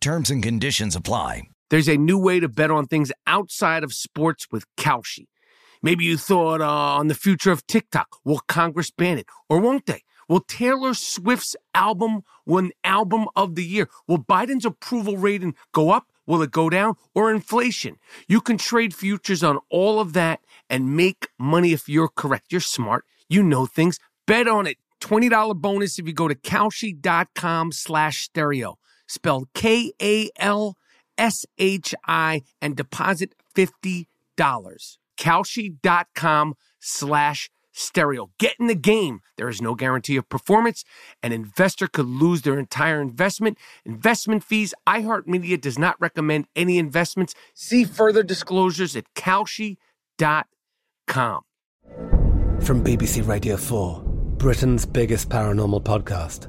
[0.00, 1.42] Terms and conditions apply.
[1.70, 5.26] There's a new way to bet on things outside of sports with Kalshi.
[5.82, 8.06] Maybe you thought uh, on the future of TikTok.
[8.24, 9.26] Will Congress ban it?
[9.48, 10.02] Or won't they?
[10.28, 13.88] Will Taylor Swift's album win Album of the Year?
[14.06, 16.06] Will Biden's approval rating go up?
[16.26, 16.94] Will it go down?
[17.12, 17.96] Or inflation?
[18.28, 22.52] You can trade futures on all of that and make money if you're correct.
[22.52, 23.04] You're smart.
[23.28, 23.98] You know things.
[24.28, 24.76] Bet on it.
[25.00, 30.76] $20 bonus if you go to Kalshi.com slash stereo spelled K A L
[31.18, 34.06] S H I, and deposit $50.
[35.18, 38.30] Kalshi.com slash stereo.
[38.38, 39.20] Get in the game.
[39.36, 40.84] There is no guarantee of performance.
[41.22, 43.58] An investor could lose their entire investment.
[43.84, 44.74] Investment fees.
[44.86, 47.34] iHeartMedia does not recommend any investments.
[47.54, 49.76] See further disclosures at Kalshi.com.
[52.60, 54.02] From BBC Radio 4,
[54.36, 56.48] Britain's biggest paranormal podcast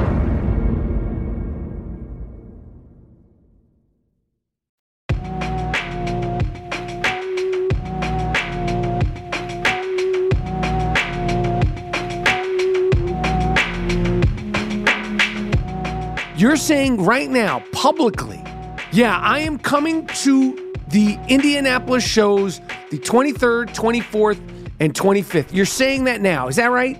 [16.41, 18.43] You're saying right now, publicly,
[18.91, 24.41] yeah, I am coming to the Indianapolis shows the 23rd, 24th,
[24.79, 25.53] and 25th.
[25.53, 26.47] You're saying that now.
[26.47, 26.99] Is that right?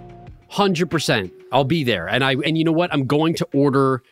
[0.52, 1.32] 100%.
[1.52, 2.08] I'll be there.
[2.08, 2.94] And I and you know what?
[2.94, 4.04] I'm going to order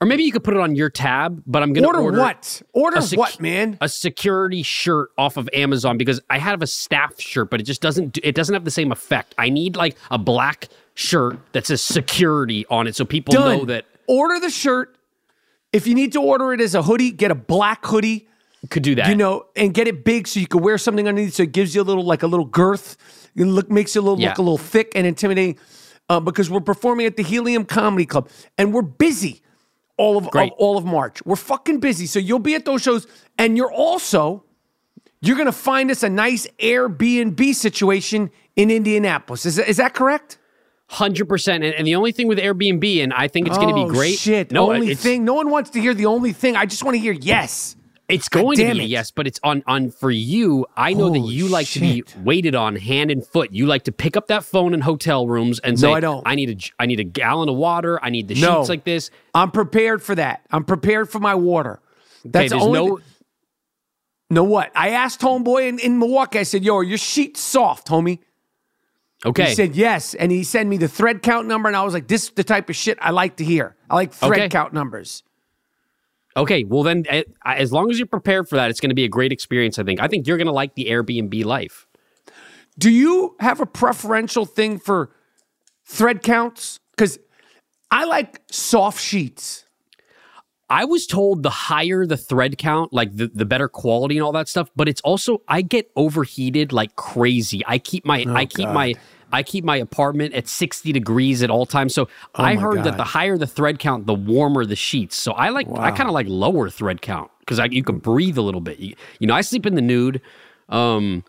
[0.00, 2.18] or maybe you could put it on your tab, but I'm going to order, order
[2.18, 2.62] what?
[2.72, 3.76] Order sec- what, man?
[3.82, 7.82] A security shirt off of Amazon because I have a staff shirt, but it just
[7.82, 9.34] doesn't it doesn't have the same effect.
[9.36, 13.58] I need like a black shirt that says security on it so people Done.
[13.58, 14.98] know that order the shirt.
[15.72, 18.28] If you need to order it as a hoodie, get a black hoodie.
[18.70, 21.34] Could do that, you know, and get it big so you can wear something underneath,
[21.34, 22.96] so it gives you a little like a little girth.
[23.36, 24.30] It look makes you a little Yeah.
[24.30, 25.58] look a little thick and intimidating.
[26.08, 29.42] Uh, because we're performing at the Helium Comedy Club and we're busy
[29.96, 31.24] all of, of all of March.
[31.26, 33.06] We're fucking busy, so you'll be at those shows,
[33.38, 34.44] and you're also
[35.20, 39.46] you're gonna find us a nice Airbnb situation in Indianapolis.
[39.46, 40.38] Is is that correct?
[40.88, 43.86] Hundred percent, and, the only thing with Airbnb, and I think it's going to Oh,
[43.88, 44.18] be great.
[44.20, 45.24] Shit, no, only thing.
[45.24, 46.54] No one wants to hear the only thing.
[46.54, 47.74] I just want to hear yes.
[48.08, 48.88] It's going to be it.
[48.88, 50.64] yes, but it's on on for you.
[50.76, 53.52] I know that you like to be waited on hand and foot.
[53.52, 56.22] You like to pick up that phone in hotel rooms and No, say, I don't.
[56.24, 57.98] I need a I need a gallon of water.
[58.00, 58.60] I need the No.
[58.60, 60.42] sheets like this." I'm prepared for that.
[60.52, 61.80] I'm prepared for my water.
[62.20, 62.78] Okay, That's there's only.
[62.78, 63.00] no
[64.30, 64.70] no what?
[64.76, 66.38] I asked homeboy in, in Milwaukee.
[66.38, 68.20] I said, "Yo, are your sheets soft, homie?"
[69.24, 69.48] Okay.
[69.50, 72.08] He said yes, and he sent me the thread count number, and I was like,
[72.08, 73.76] "This is the type of shit I like to hear.
[73.90, 74.48] I like thread Okay.
[74.48, 75.22] count numbers."
[76.36, 79.04] Okay, well then, eh, as long as you're prepared for that, it's going to be
[79.04, 79.78] a great experience.
[79.78, 80.00] I think.
[80.00, 81.86] I think you're going to like the Airbnb life.
[82.78, 85.10] Do you have a preferential thing for
[85.86, 86.78] thread counts?
[86.94, 87.18] Because
[87.90, 89.64] I like soft sheets.
[90.68, 94.32] I was told the higher the thread count, like the, the better quality and all
[94.32, 94.70] that stuff.
[94.74, 97.62] But it's also I get overheated like crazy.
[97.66, 98.94] I keep my Oh, I keep my
[99.32, 101.94] I keep my apartment at 60 degrees at all times.
[101.94, 105.16] So I Oh my heard that the higher the thread count, the warmer the sheets.
[105.16, 108.42] So I like I kind of like lower thread count because you can breathe a
[108.42, 108.78] little bit.
[108.78, 110.20] You, you know, I sleep in the nude,
[110.68, 111.24] um,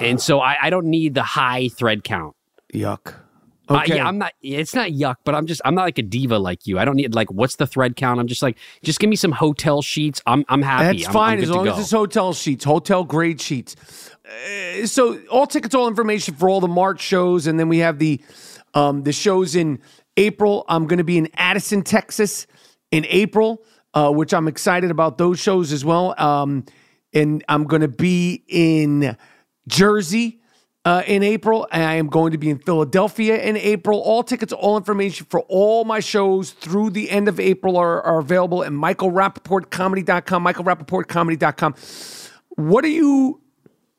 [0.00, 2.36] and so I, I don't need the high thread count.
[2.74, 3.14] Yuck.
[3.68, 3.96] Okay.
[3.96, 4.32] yeah, I'm not.
[4.42, 5.60] It's not yuck, but I'm just.
[5.64, 6.78] I'm not like a diva like you.
[6.78, 8.20] I don't need like what's the thread count.
[8.20, 10.22] I'm just like, just give me some hotel sheets.
[10.26, 10.44] I'm.
[10.48, 10.98] I'm happy.
[10.98, 13.74] That's I'm- fine I'm as long as it's hotel sheets, hotel grade sheets.
[14.24, 17.98] Uh, so all tickets, all information for all the March shows, and then we have
[17.98, 18.20] the
[18.74, 19.80] um, the shows in
[20.16, 20.64] April.
[20.68, 22.46] I'm going to be in Addison, Texas,
[22.90, 26.14] in April, uh, which I'm excited about those shows as well.
[26.18, 26.64] Um,
[27.12, 29.16] and I'm going to be in
[29.68, 30.40] Jersey.
[30.86, 34.00] Uh, in April, and I am going to be in Philadelphia in April.
[34.00, 38.20] All tickets, all information for all my shows through the end of April are, are
[38.20, 41.74] available at michaelrapaportcomedy.com, michaelrapaportcomedy.com.
[42.50, 43.40] What are you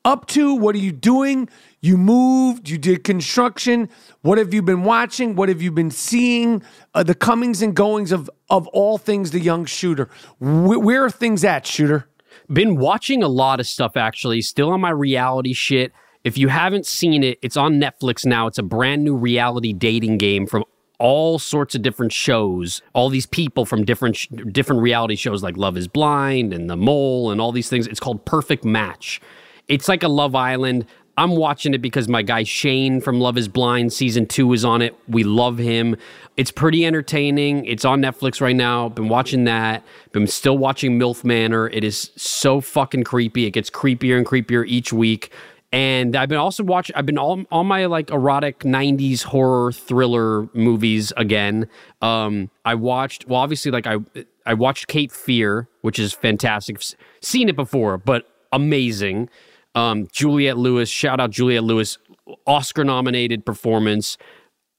[0.02, 0.54] up to?
[0.54, 1.50] What are you doing?
[1.82, 3.90] You moved, you did construction.
[4.22, 5.36] What have you been watching?
[5.36, 6.62] What have you been seeing?
[6.94, 10.08] Uh, the comings and goings of of all things the young shooter.
[10.38, 12.08] Wh- where are things at, shooter?
[12.50, 14.40] Been watching a lot of stuff actually.
[14.40, 15.92] Still on my reality shit.
[16.24, 18.46] If you haven't seen it, it's on Netflix now.
[18.46, 20.64] It's a brand new reality dating game from
[20.98, 22.82] all sorts of different shows.
[22.92, 26.76] All these people from different sh- different reality shows like Love is Blind and The
[26.76, 27.86] Mole and all these things.
[27.86, 29.20] It's called Perfect Match.
[29.68, 30.86] It's like a Love Island.
[31.16, 34.82] I'm watching it because my guy Shane from Love is Blind season 2 is on
[34.82, 34.96] it.
[35.08, 35.96] We love him.
[36.36, 37.64] It's pretty entertaining.
[37.64, 38.88] It's on Netflix right now.
[38.88, 39.82] Been watching that.
[40.12, 41.68] Been still watching MILF Manor.
[41.70, 43.46] It is so fucking creepy.
[43.46, 45.32] It gets creepier and creepier each week.
[45.70, 46.96] And I've been also watching.
[46.96, 51.68] I've been all on my like erotic '90s horror thriller movies again.
[52.00, 53.28] Um, I watched.
[53.28, 53.98] Well, obviously, like I
[54.46, 56.76] I watched Cape Fear, which is fantastic.
[56.76, 59.28] I've seen it before, but amazing.
[59.74, 61.98] Um, Juliette Lewis, shout out Juliette Lewis,
[62.46, 64.16] Oscar nominated performance.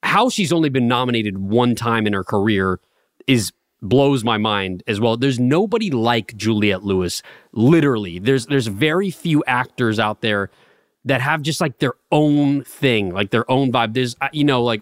[0.02, 2.80] How she's only been nominated one time in her career
[3.28, 5.17] is blows my mind as well.
[5.17, 7.21] There's nobody like Juliette Lewis.
[7.54, 10.49] Literally, there's there's very few actors out there
[11.10, 13.93] that have just like their own thing, like their own vibe.
[13.93, 14.82] There's you know like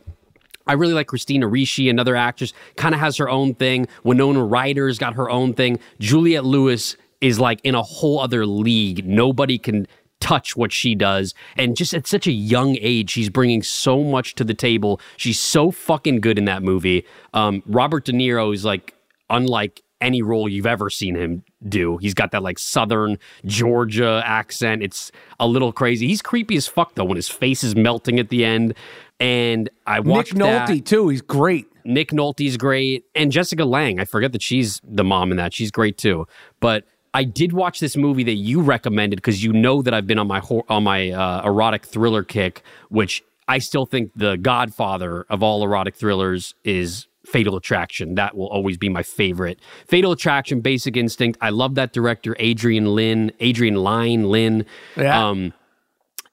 [0.67, 3.87] I really like Christina Ricci, another actress, kind of has her own thing.
[4.03, 5.79] Winona Ryder's got her own thing.
[5.99, 9.07] Juliette Lewis is like in a whole other league.
[9.07, 9.87] Nobody can
[10.19, 11.33] touch what she does.
[11.55, 14.99] And just at such a young age, she's bringing so much to the table.
[15.15, 17.05] She's so fucking good in that movie.
[17.33, 18.93] Um, Robert De Niro is like
[19.29, 21.97] unlike any role you've ever seen him do.
[21.97, 24.83] He's got that like southern Georgia accent.
[24.83, 26.07] It's a little crazy.
[26.07, 28.73] He's creepy as fuck though when his face is melting at the end.
[29.19, 30.69] And I Nick watched that.
[30.69, 31.09] Nolte too.
[31.09, 31.67] He's great.
[31.83, 33.99] Nick Nolte's great, and Jessica Lange.
[33.99, 35.53] I forget that she's the mom in that.
[35.53, 36.27] She's great too.
[36.59, 40.19] But I did watch this movie that you recommended because you know that I've been
[40.19, 45.25] on my hor- on my uh, erotic thriller kick, which I still think the Godfather
[45.29, 48.15] of all erotic thrillers is Fatal Attraction.
[48.15, 49.59] That will always be my favorite.
[49.87, 51.37] Fatal Attraction, Basic Instinct.
[51.41, 54.65] I love that director, Adrian Lynn, Adrian Lyne Lynn.
[54.95, 55.27] Yeah.
[55.29, 55.53] Um,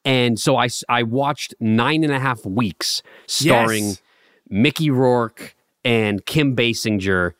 [0.03, 4.01] and so I, I watched nine and a half weeks starring Yes.
[4.49, 7.33] Mickey Rourke and Kim Basinger,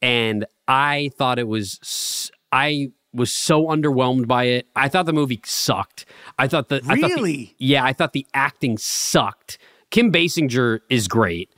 [0.00, 4.66] and I thought it was I was so underwhelmed by it.
[4.76, 6.04] I thought the movie sucked.
[6.38, 7.54] I thought the I thought the- Really?
[7.58, 9.58] yeah, I thought the acting sucked.
[9.90, 11.48] Kim Basinger is great,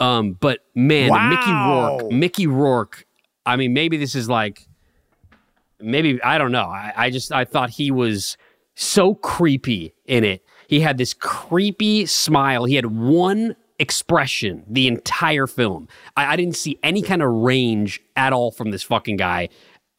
[0.00, 3.06] um, but man, Mickey Rourke, Mickey Rourke.
[3.44, 4.68] I mean, maybe this is like
[5.80, 6.66] maybe I don't know.
[6.66, 8.36] I, I just I thought he was
[8.74, 10.44] so creepy in it.
[10.68, 12.64] He had this creepy smile.
[12.64, 15.88] He had one expression the entire film.
[16.16, 19.48] I, I didn't see any kind of range at all from this fucking guy.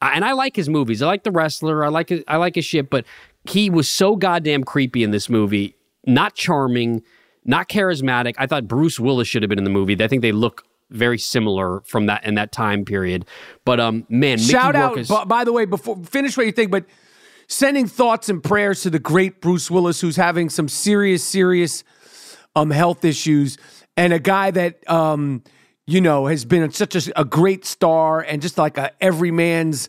[0.00, 1.02] I, and I like his movies.
[1.02, 1.84] I like The Wrestler.
[1.84, 2.88] I like his, I like his shit.
[2.90, 3.04] But
[3.44, 5.76] he was so goddamn creepy in this movie.
[6.06, 7.02] Not charming,
[7.44, 8.34] not charismatic.
[8.38, 10.02] I thought Bruce Willis should have been in the movie.
[10.02, 13.24] I think they look very similar from that in that time period.
[13.64, 16.52] But um, man, Mickey Shout Rourke out, bu- by the way, before finish what you
[16.52, 16.84] think, but
[17.46, 21.84] sending thoughts and prayers to the great Bruce Willis, who's having some serious, serious
[22.56, 23.58] um, health issues,
[23.96, 25.42] and a guy that um,
[25.86, 29.88] you know has been such a, a great star and just like a everyman's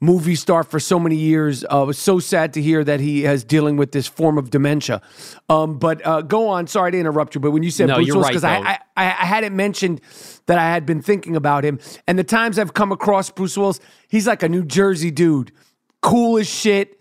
[0.00, 1.64] movie star for so many years.
[1.68, 5.00] Uh, so sad to hear that he has dealing with this form of dementia.
[5.48, 6.66] Um, but uh, go on.
[6.66, 8.56] Sorry to interrupt you, but when you said No, Bruce Willis, right, because I.
[8.58, 10.00] I, I I hadn't mentioned
[10.46, 13.80] that I had been thinking about him, and the times I've come across Bruce Willis,
[14.08, 15.52] he's like a New Jersey dude,
[16.02, 16.98] cool as shit.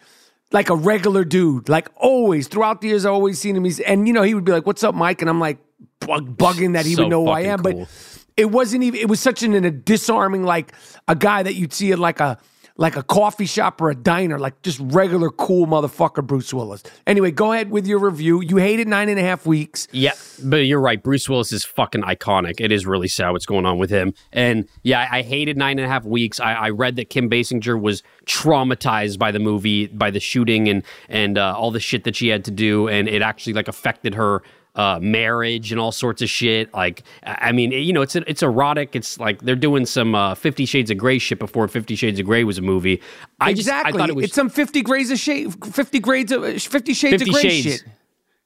[0.51, 3.65] Like a regular dude, like always throughout the years, I've always seen him.
[3.65, 5.57] He's and you know he would be like, "What's up, Mike?" And I'm like,
[5.99, 7.59] bug, bugging that he So would know who I am.
[7.63, 7.73] cool.
[7.79, 8.99] But it wasn't even.
[8.99, 10.71] It was such an, a disarming, like
[11.07, 12.37] a guy that you'd see at like a
[12.77, 16.83] like a coffee shop or a diner, like just regular cool motherfucker, Bruce Willis.
[17.07, 18.41] Anyway, go ahead with your review.
[18.41, 19.87] You hated nine and a half weeks.
[19.91, 20.11] Yeah,
[20.43, 21.01] but you're right.
[21.01, 22.59] Bruce Willis is fucking iconic.
[22.59, 24.13] It is really sad what's going on with him.
[24.33, 26.39] And yeah, I hated nine and a half weeks.
[26.39, 30.83] I, I read that Kim Basinger was traumatized by the movie, by the shooting, and
[31.07, 34.15] and uh, all the shit that she had to do, and it actually like affected
[34.15, 34.43] her
[34.75, 36.73] uh, marriage and all sorts of shit.
[36.73, 38.95] Like, I mean, you know, it's it's erotic.
[38.95, 42.25] It's like they're doing some uh, Fifty Shades of Grey shit before Fifty Shades of
[42.25, 43.01] Grey was a movie.
[43.39, 43.91] I exactly.
[43.91, 46.93] just I thought it was it's some fifty grades of shade, fifty grades of fifty
[46.93, 47.63] shades 50 of gray shades.
[47.63, 47.83] shit.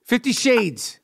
[0.05, 0.99] Fifty shades.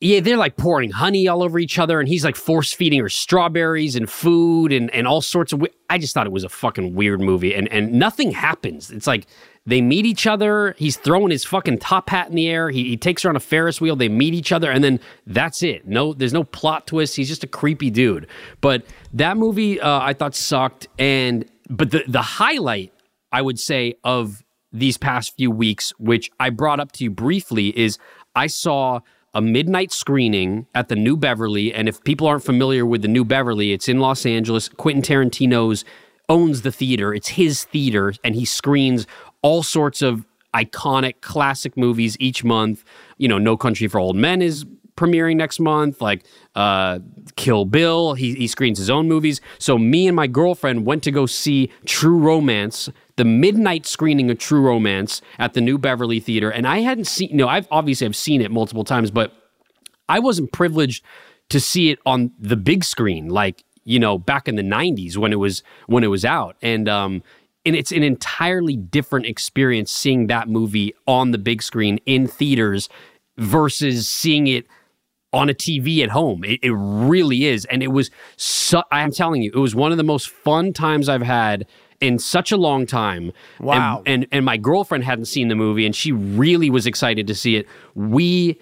[0.00, 3.08] Yeah, they're like pouring honey all over each other, and he's like force feeding her
[3.08, 5.60] strawberries and food and, and all sorts of.
[5.60, 8.92] We- I just thought it was a fucking weird movie, and and nothing happens.
[8.92, 9.26] It's like
[9.68, 10.74] they meet each other.
[10.78, 12.70] He's throwing his fucking top hat in the air.
[12.70, 13.96] He, he takes her on a Ferris wheel.
[13.96, 15.86] They meet each other, and then that's it.
[15.86, 17.16] No, there's no plot twist.
[17.16, 18.26] He's just a creepy dude.
[18.62, 20.88] But that movie, uh, I thought sucked.
[20.98, 22.94] And but the the highlight,
[23.30, 27.78] I would say, of these past few weeks, which I brought up to you briefly,
[27.78, 27.98] is
[28.34, 29.00] I saw
[29.34, 31.74] a midnight screening at the New Beverly.
[31.74, 34.70] And if people aren't familiar with the New Beverly, it's in Los Angeles.
[34.70, 35.84] Quentin Tarantino's
[36.28, 37.14] owns the theater.
[37.14, 39.06] It's his theater, and he screens
[39.42, 42.84] all sorts of iconic classic movies each month.
[43.16, 44.64] You know, No Country for Old Men is
[44.98, 46.24] premiering next month, like
[46.56, 46.98] uh,
[47.36, 48.14] Kill Bill.
[48.14, 49.40] He, he screens his own movies.
[49.58, 54.38] So me and my girlfriend went to go see True Romance, the midnight screening of
[54.38, 56.50] True Romance at the New Beverly Theater.
[56.50, 59.32] And I hadn't seen, know, I've obviously I've seen it multiple times, but
[60.08, 61.04] I wasn't privileged
[61.50, 65.32] to see it on the big screen, like you know, back in the '90s when
[65.32, 67.22] it was when it was out, and um,
[67.64, 72.88] and it's an entirely different experience seeing that movie on the big screen in theaters
[73.36, 74.66] versus seeing it
[75.32, 76.44] on a TV at home.
[76.44, 78.10] It, it really is, and it was.
[78.36, 81.66] Su- I'm telling you, it was one of the most fun times I've had
[82.00, 83.32] in such a long time.
[83.60, 84.02] Wow.
[84.06, 87.34] And, and and my girlfriend hadn't seen the movie, and she really was excited to
[87.34, 87.66] see it.
[87.94, 88.58] We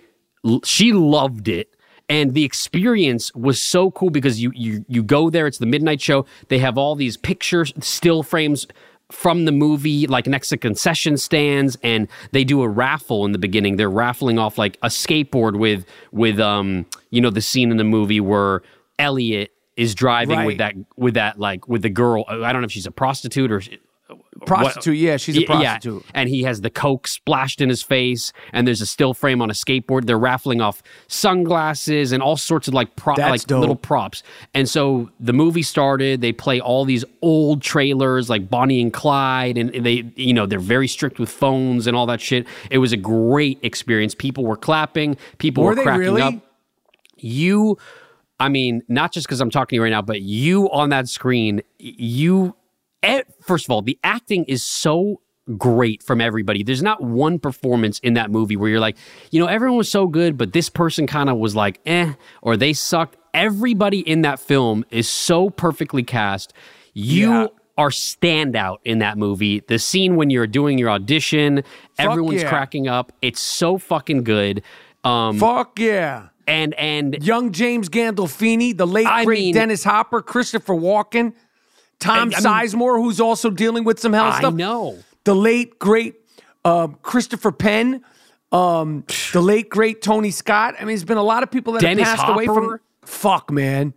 [0.64, 1.75] she loved it
[2.08, 6.00] and the experience was so cool because you you you go there it's the midnight
[6.00, 6.26] show.
[6.48, 8.66] They have all these pictures still frames
[9.10, 13.38] from the movie like next to concession stands and they do a raffle in the
[13.38, 13.76] beginning.
[13.76, 17.84] They're raffling off like a skateboard with with um you know the scene in the
[17.84, 18.62] movie where
[18.98, 22.24] Elliot is driving with that with that like with the girl.
[22.28, 23.62] I don't know if she's a prostitute or
[24.44, 26.04] Prostitute, yeah, she's a yeah, prostitute.
[26.14, 29.50] and he has the coke splashed in his face, and there's a still frame on
[29.50, 30.06] a skateboard.
[30.06, 33.60] They're raffling off sunglasses and all sorts of like prop, That's like dope.
[33.60, 34.22] little props.
[34.54, 36.20] And so the movie started.
[36.20, 40.58] They play all these old trailers like Bonnie and Clyde, and they, you know, they're
[40.58, 42.46] very strict with phones and all that shit.
[42.70, 44.14] It was a great experience.
[44.14, 45.16] People were clapping.
[45.38, 46.22] People Were were, cracking really?
[46.22, 46.34] up.
[47.18, 47.78] You,
[48.38, 51.08] I mean, not just because I'm talking to you right now, but you on that
[51.08, 52.54] screen, you
[53.42, 55.20] first of all, the acting is so
[55.56, 56.62] great from everybody.
[56.62, 58.96] There's not one performance in that movie where you're like,
[59.30, 62.56] you know, everyone was so good, but this person kind of was like, eh, or
[62.56, 63.16] they sucked.
[63.32, 66.52] Everybody in that film is so perfectly cast.
[66.94, 67.46] You Yeah.
[67.78, 69.60] are standout in that movie.
[69.68, 71.62] The scene when you're doing your audition,
[71.98, 72.48] everyone's yeah.
[72.48, 73.12] cracking up.
[73.22, 74.62] It's so fucking good.
[75.04, 76.28] Um, Fuck yeah.
[76.48, 81.34] and and Young James Gandolfini, the late I great mean- Dennis Hopper, Christopher Walken,
[81.98, 84.54] Tom I- I mean- Sizemore, who's also dealing with some health I stuff.
[84.54, 84.98] I know.
[85.24, 86.14] The late great
[86.64, 88.04] um, Christopher Penn,
[88.52, 90.74] um, the late great Tony Scott.
[90.76, 92.80] I mean, there's been a lot of people that Dennis have passed away from.
[93.04, 93.94] Fuck, man.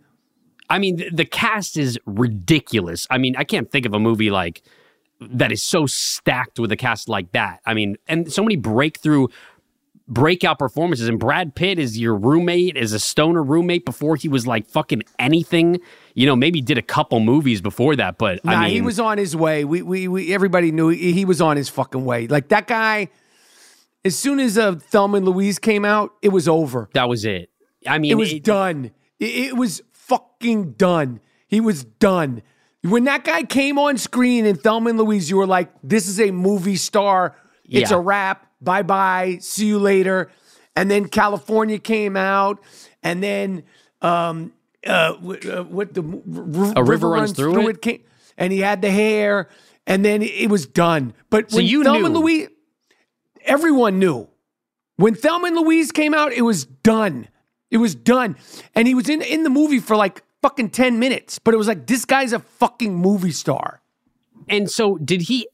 [0.68, 3.06] I mean, the, the cast is ridiculous.
[3.10, 4.62] I mean, I can't think of a movie like
[5.20, 7.60] that is so stacked with a cast like that.
[7.66, 9.26] I mean, and so many breakthrough
[10.10, 11.08] breakout performances.
[11.08, 15.02] And Brad Pitt is your roommate, is a stoner roommate before he was like fucking
[15.18, 15.80] anything.
[16.14, 19.00] You know, maybe did a couple movies before that, but Nah, I mean, he was
[19.00, 19.64] on his way.
[19.64, 22.26] We, we, we everybody knew he, he was on his fucking way.
[22.26, 23.08] Like that guy.
[24.02, 26.88] As soon as uh, Thelma and Louise came out, it was over.
[26.94, 27.50] that was it.
[27.86, 28.92] I mean, It was done.
[29.18, 31.20] It, it was fucking done.
[31.48, 32.40] He was done.
[32.82, 36.18] When that guy came on screen in Thelma and Louise, you were like, "This is
[36.18, 37.36] a movie star.
[37.68, 37.98] It's Yeah.
[37.98, 38.46] a wrap.
[38.60, 39.38] Bye bye.
[39.40, 40.30] See you later."
[40.76, 42.62] And then Kalifornia came out,
[43.02, 43.64] and then
[44.02, 44.52] um,
[44.86, 46.02] uh, what, uh, the
[46.56, 47.82] r- A River Runs Through It?
[47.82, 48.02] came,
[48.38, 49.48] and he had the hair,
[49.86, 51.12] and then it was done.
[51.28, 52.14] But So when you Thelma and.
[52.14, 52.48] Louise,
[53.44, 54.28] everyone knew.
[54.96, 57.28] When Thelma and Louise came out, it was done.
[57.70, 58.36] It was done.
[58.74, 61.38] And he was in, in the movie for like fucking 10 minutes.
[61.38, 63.80] But it was like, this guy's a fucking movie star.
[64.48, 65.48] And so did he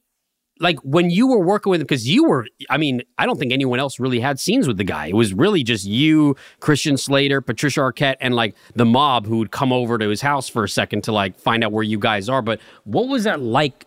[0.61, 3.53] like when you were working with him because you were I mean, I don't think
[3.53, 5.07] anyone else really had scenes with the guy.
[5.07, 9.51] It was really just you, Christian Slater, Patricia Arquette, and like the mob who would
[9.51, 12.29] come over to his house for a second to like find out where you guys
[12.29, 12.43] are.
[12.43, 13.87] But what was that like?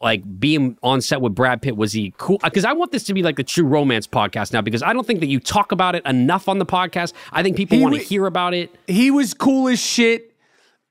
[0.00, 2.38] Like being on set with Brad Pitt, was he cool?
[2.42, 4.62] Uh, because I want this to be like the true romance podcast now.
[4.62, 7.12] Because I don't think that you talk about it enough on the podcast.
[7.30, 8.74] I think people want to hear about it.
[8.86, 10.34] He was cool as shit.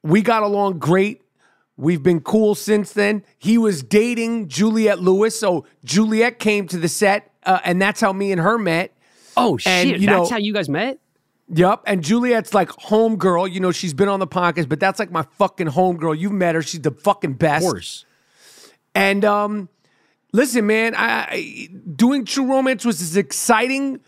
[0.03, 1.23] We got along great.
[1.79, 3.23] We've been cool since then.
[3.37, 5.39] He was dating Juliette Lewis.
[5.39, 8.93] So Juliette came to the set, uh, and that's how me and her met.
[9.37, 9.87] Oh shit!
[9.87, 10.99] You that's know- how you guys met.
[11.51, 11.83] Yep.
[11.87, 13.51] And Juliette's like homegirl.
[13.51, 16.19] You know, she's been on the podcast, but that's like my fucking homegirl.
[16.19, 16.61] You've met her.
[16.61, 17.65] She's the fucking best.
[17.65, 18.05] Of course.
[18.93, 19.69] And um,
[20.31, 24.01] listen, man, I, I, doing True Romance was as exciting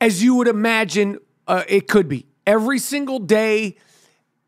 [0.00, 2.26] as you would imagine uh, it could be.
[2.46, 3.76] Every single day,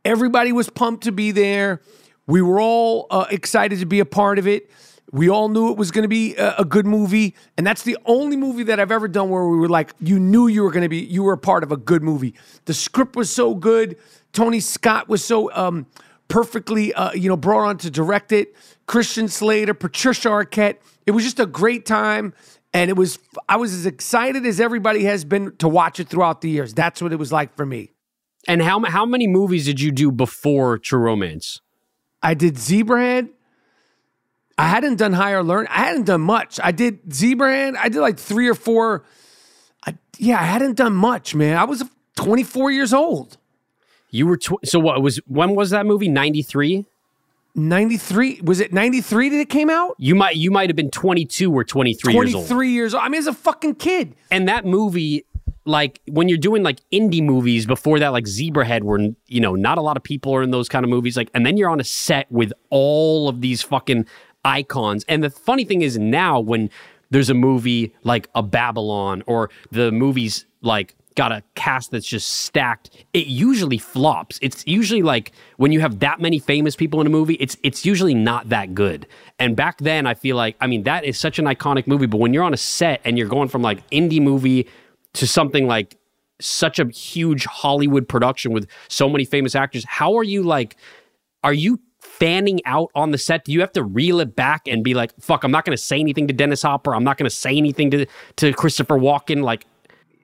[0.02, 1.82] everybody was pumped to be there.
[2.26, 4.70] We were all uh, excited to be a part of it.
[5.10, 7.98] We all knew it was going to be a, a, good movie, and that's the
[8.06, 10.84] only movie that I've ever done where we were like, you knew you were going
[10.84, 12.34] to be, you were a part of a good movie.
[12.64, 13.96] The script was so good.
[14.32, 15.86] Tony Scott was so um,
[16.28, 18.56] perfectly, uh, you know, brought on to direct it.
[18.86, 20.76] Christian Slater, Patricia Arquette.
[21.04, 22.32] It was just a great time,
[22.72, 23.18] and it was.
[23.48, 26.72] I was as excited as everybody has been to watch it throughout the years.
[26.72, 27.90] That's what it was like for me.
[28.48, 31.60] And how how many movies did you do before True Romance?
[32.22, 33.30] I did Zebrahead.
[34.58, 35.66] I hadn't done higher learn.
[35.70, 36.60] I hadn't done much.
[36.62, 37.76] I did Zebrahead.
[37.76, 39.04] I did like three or four.
[39.86, 41.56] I, yeah, I hadn't done much, man.
[41.56, 41.82] I was
[42.16, 43.38] 24 years old.
[44.10, 46.08] You were tw- so what was when was that movie?
[46.08, 46.84] 93?
[47.54, 51.52] 93 was it 93 that it came out you might you might have been 22
[51.52, 54.64] or 23 23 years old years old i mean as a fucking kid and that
[54.64, 55.26] movie
[55.64, 59.78] like when you're doing like indie movies before that like zebrahead where you know not
[59.78, 61.80] a lot of people are in those kind of movies like and then you're on
[61.80, 64.04] a set with all of these fucking
[64.44, 66.68] icons and the funny thing is now when
[67.10, 72.28] there's a movie like a babylon or the movies like got a cast that's just
[72.28, 74.38] stacked, it usually flops.
[74.42, 77.84] It's usually like when you have that many famous people in a movie, it's it's
[77.84, 79.06] usually not that good.
[79.38, 82.18] And back then, I feel like I mean that is such an iconic movie, but
[82.18, 84.68] when you're on a set and you're going from like indie movie
[85.14, 85.96] to something like
[86.40, 90.76] such a huge Hollywood production with so many famous actors, how are you like
[91.44, 93.44] are you fanning out on the set?
[93.44, 95.82] Do you have to reel it back and be like, "Fuck, I'm not going to
[95.82, 96.94] say anything to Dennis Hopper.
[96.94, 98.06] I'm not going to say anything to
[98.36, 99.66] to Christopher Walken." Like,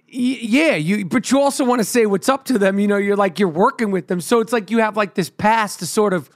[0.06, 2.78] yeah, you but you also want to say what's up to them.
[2.78, 5.30] You know, you're like you're working with them, so it's like you have like this
[5.30, 6.30] past to sort of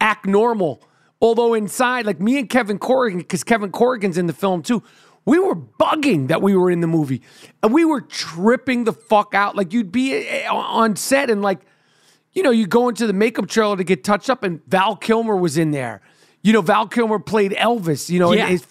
[0.00, 0.82] act normal.
[1.22, 4.82] Although inside, like me and Kevin Corrigan, because Kevin Corrigan's in the film too,
[5.24, 7.22] we were bugging that we were in the movie,
[7.62, 9.56] and we were tripping the fuck out.
[9.56, 11.60] Like you'd be eh, on set and like,
[12.32, 15.36] you know, you go into the makeup trailer to get touched up, and Val Kilmer
[15.36, 16.00] was in there.
[16.42, 18.08] You know, Val Kilmer played Elvis.
[18.08, 18.48] You know, yeah.
[18.48, 18.64] and,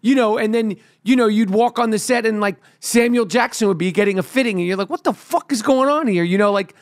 [0.00, 0.76] you know, and then
[1.08, 4.22] you know, you'd walk on the set and like Samuel Jackson would be getting a
[4.22, 6.22] fitting, and you're like, what the fuck is going on here?
[6.22, 6.74] You know, like,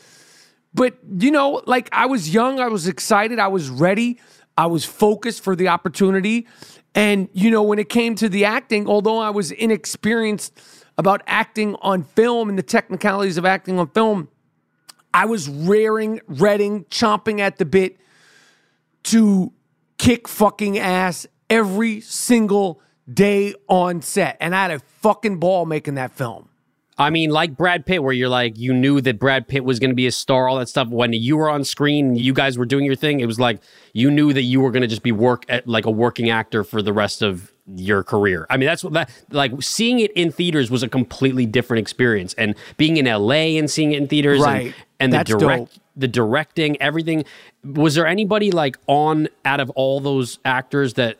[0.74, 4.20] but you know, like I was young, I was excited, I was ready,
[4.56, 6.48] I was focused for the opportunity.
[6.96, 10.58] And, you know, when it came to the acting, although I was inexperienced
[10.96, 14.28] about acting on film and the technicalities of acting on film,
[15.12, 17.98] I was raring, reading, chomping at the bit
[19.04, 19.52] to
[19.98, 22.80] kick fucking ass every single
[23.12, 24.38] day on set.
[24.40, 26.48] And I had a fucking ball making that film.
[26.98, 29.90] I mean, like Brad Pitt, where you're like, you knew that Brad Pitt was going
[29.90, 30.88] to be a star, all that stuff.
[30.88, 33.20] When you were on screen, you guys were doing your thing.
[33.20, 33.60] It was like
[33.92, 36.64] you knew that you were going to just be work at like a working actor
[36.64, 38.46] for the rest of your career.
[38.48, 42.34] I mean, that's what that like seeing it in theaters was a completely different experience,
[42.34, 44.74] and being in LA and seeing it in theaters, right?
[44.98, 45.82] And, and the direct, dope.
[45.96, 47.24] the directing, everything.
[47.62, 51.18] Was there anybody like on out of all those actors that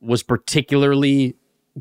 [0.00, 1.34] was particularly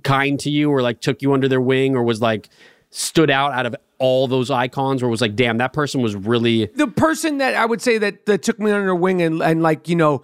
[0.04, 2.50] kind to you or like took you under their wing or was like
[2.92, 6.66] stood out out of all those icons or was like damn that person was really
[6.76, 9.88] the person that i would say that, that took me under wing and, and like
[9.88, 10.24] you know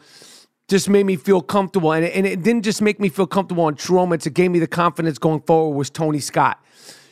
[0.67, 3.65] just made me feel comfortable and it, and it didn't just make me feel comfortable
[3.65, 4.25] on True Romance.
[4.25, 6.63] It gave me the confidence going forward was Tony Scott.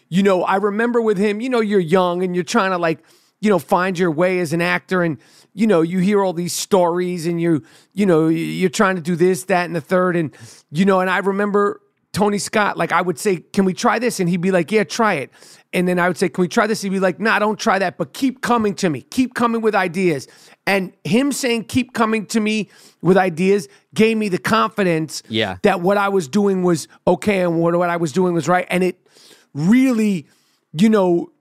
[0.10, 3.04] You know, I remember with him, you know, you're young and you're trying to like,
[3.42, 5.18] you know, find your way as an actor and
[5.56, 9.16] you know, you hear all these stories and you, you know, you're trying to do
[9.16, 10.16] this, that, and the third.
[10.16, 10.36] And,
[10.72, 11.80] you know, and I remember
[12.14, 14.20] Tony Scott, like I would say, can we try this?
[14.20, 15.32] And he'd be like, yeah, try it.
[15.74, 16.84] And then I would say, can we try this?
[16.84, 19.02] He'd be like, nah, don't try that, but keep coming to me.
[19.02, 20.28] Keep coming with ideas.
[20.68, 22.70] And him saying, keep coming to me
[23.02, 25.58] with ideas gave me the confidence yeah.
[25.64, 28.68] that what I was doing was okay and what, what I was doing was right.
[28.70, 29.08] And it
[29.56, 30.28] really,
[30.72, 31.32] you know,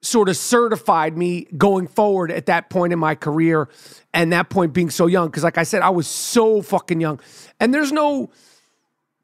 [0.00, 3.68] sort of certified me going forward at that point in my career
[4.14, 7.18] and that point being so young because like i said i was so fucking young
[7.58, 8.30] and there's no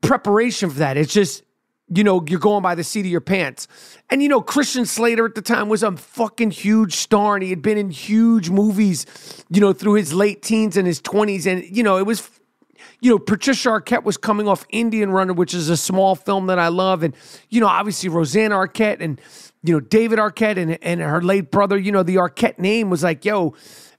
[0.06, 1.42] preparation for that it's just
[1.88, 3.68] you know you're going by the seat of your pants
[4.10, 7.50] and you know christian slater at the time was a fucking huge star and he
[7.50, 9.06] had been in huge movies
[9.50, 12.28] you know through his late teens and his 20s and you know it was
[13.00, 16.58] you know, Patricia Arquette was coming off Indian Runner, which is a small film that
[16.58, 17.02] I love.
[17.02, 17.14] And,
[17.50, 19.20] you know, obviously Rosanna Arquette and,
[19.62, 23.02] you know, David Arquette and, and her late brother, you know, the Arquette name was
[23.02, 23.54] like, yo,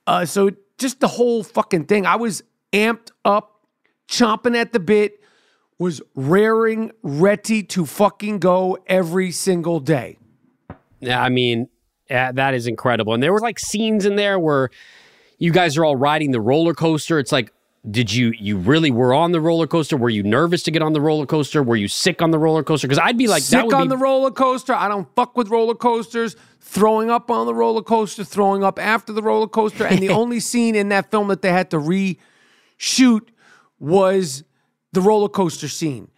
[0.08, 2.06] uh, so just the whole fucking thing.
[2.06, 2.43] I was
[2.74, 3.68] amped up,
[4.10, 5.22] chomping at the bit,
[5.78, 10.17] was raring, ready to fucking go every single day.
[10.99, 11.67] Yeah, I mean,
[12.09, 13.13] Yeah, that is incredible.
[13.13, 14.69] And there were like scenes in there where
[15.38, 17.19] you guys are all riding the roller coaster.
[17.19, 17.51] It's like,
[17.91, 19.97] did you you really were on the roller coaster?
[19.97, 21.61] Were you nervous to get on the roller coaster?
[21.61, 22.88] Were you sick on the roller coaster?
[22.88, 24.73] Because I'd be like, sick that would on be, the roller coaster.
[24.73, 26.36] I don't fuck with roller coasters.
[26.61, 30.39] Throwing up on the roller coaster, throwing up after the roller coaster, and the only
[30.39, 33.28] scene in that film that they had to reshoot
[33.78, 34.43] was
[34.95, 36.09] the roller coaster scene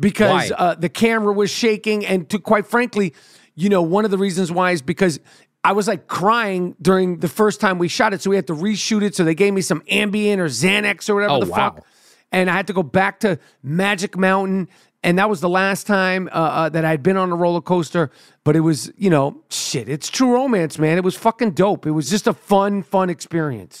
[0.00, 3.14] because uh, the camera was shaking, and to quite frankly,
[3.54, 5.20] you know, one of the reasons why is because
[5.62, 8.54] I was like crying during the first time we shot it, so we had to
[8.54, 9.14] reshoot it.
[9.14, 11.56] So they gave me some Ambien or Xanax or whatever Oh, the wow.
[11.56, 11.86] fuck
[12.32, 14.68] and I had to go back to Magic Mountain.
[15.04, 18.10] And that was the last time uh, uh, that I'd been on a roller coaster.
[18.44, 19.88] But it was, you know, shit.
[19.88, 20.96] It's true romance, man.
[20.96, 21.86] It was fucking dope.
[21.86, 23.80] It was just a fun, fun experience.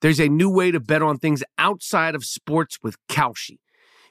[0.00, 3.58] There's a new way to bet on things outside of sports with Kalshi.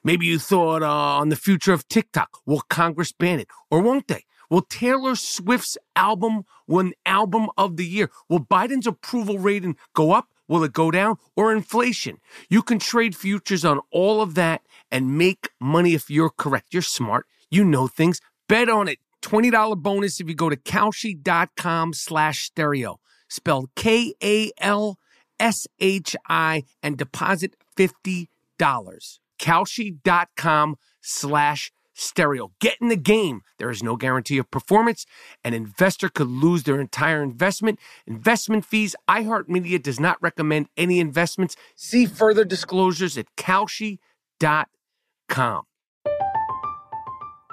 [0.02, 2.38] Maybe you thought uh, on the future of TikTok.
[2.46, 3.48] Will Congress ban it?
[3.70, 4.24] Or won't they?
[4.48, 8.10] Will Taylor Swift's album win Album of the Year?
[8.28, 10.28] Will Biden's approval rating go up?
[10.48, 11.16] Will it go down?
[11.36, 12.18] Or inflation?
[12.48, 16.72] You can trade futures on all of that and make money if you're correct.
[16.72, 17.26] You're smart.
[17.50, 18.20] You know things.
[18.48, 18.98] Bet on it.
[19.22, 22.98] $20 bonus if you go to Kalshi.com slash stereo.
[23.28, 24.98] Spelled K-A-L
[25.40, 28.28] S-H-I and deposit $50.
[29.40, 32.52] Kalshi.com slash stereo.
[32.60, 33.42] Get in the game.
[33.58, 35.06] There is no guarantee of performance.
[35.44, 37.78] An investor could lose their entire investment.
[38.06, 38.94] Investment fees.
[39.08, 41.56] iHeartMedia does not recommend any investments.
[41.74, 43.96] See further disclosures at Kalshi.com.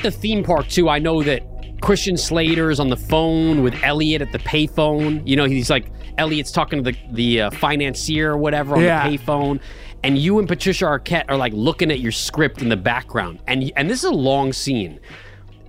[0.00, 1.42] At the theme park too, I know that
[1.82, 5.26] Christian Slater is on the phone with Elliot at the payphone.
[5.26, 9.08] You know, he's like Elliot's talking to the the uh, financier or whatever on Yeah.
[9.08, 9.60] the payphone,
[10.02, 13.70] and you and Patricia Arquette are like looking at your script in the background, and
[13.76, 15.00] and this is a long scene.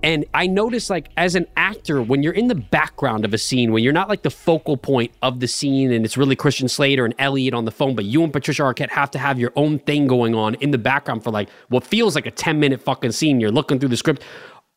[0.02, 3.70] And I notice, like, as an actor, when you're in the background of a scene,
[3.70, 7.04] when you're not like the focal point of the scene, and it's really Christian Slater
[7.04, 9.78] and Elliot on the phone, but you and Patricia Arquette have to have your own
[9.78, 13.12] thing going on in the background for like what feels like a 10 minute fucking
[13.12, 13.38] scene.
[13.38, 14.22] You're looking through the script.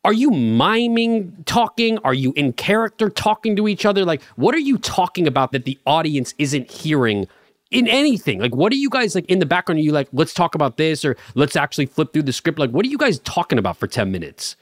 [0.04, 1.98] Are you miming talking?
[2.00, 4.06] Are you in character talking to each other?
[4.06, 7.28] Like, what are you talking about that the audience isn't hearing
[7.72, 8.40] in anything?
[8.40, 9.80] Like, what are you guys like in the background?
[9.80, 12.60] Are you like, let's talk about this or let's actually flip through the script?
[12.60, 14.56] Like, what are you guys talking about for 10 minutes?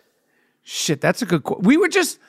[0.63, 1.43] Shit, that's a good.
[1.43, 2.19] Qu- we were just.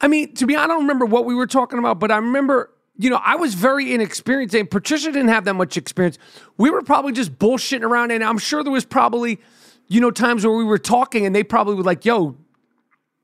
[0.00, 2.16] I mean, to be, honest, I don't remember what we were talking about, but I
[2.16, 2.70] remember.
[2.96, 6.18] You know, I was very inexperienced, and Patricia didn't have that much experience.
[6.58, 9.40] We were probably just bullshitting around, and I'm sure there was probably,
[9.88, 12.36] you know, times where we were talking, and they probably were like, "Yo,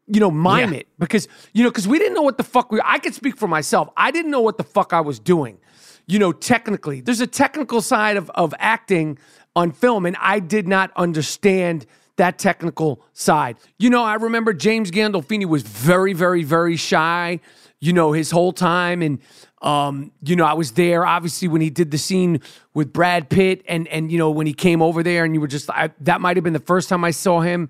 [0.07, 0.79] you know, mime Yeah.
[0.81, 2.81] it," because you know, because we didn't know what the fuck we.
[2.83, 3.91] I could speak for myself.
[3.99, 5.59] I didn't know what the fuck I was doing.
[6.07, 9.19] You know, technically, there's a technical side of of acting
[9.55, 11.85] on film, and I did not understand
[12.17, 13.57] that technical side.
[13.79, 17.41] You know, I remember James Gandolfini was very, very, very shy.
[17.79, 19.19] You know, his whole time, and
[19.61, 22.41] um, you know, I was there obviously when he did the scene
[22.73, 25.47] with Brad Pitt, and and you know when he came over there, and you were
[25.47, 27.69] just I, that might have been the first time I saw him,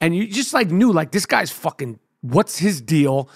[0.00, 3.28] and you just like knew like this guy's fucking what's his deal.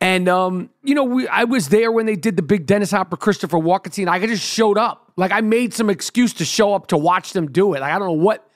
[0.00, 3.16] And um, you know, we I was there when they did the big Dennis Hopper
[3.16, 4.08] Christopher Walken scene.
[4.08, 5.12] I just showed up.
[5.16, 7.80] Like I made some excuse to show up to watch them do it.
[7.80, 8.49] Like I don't know what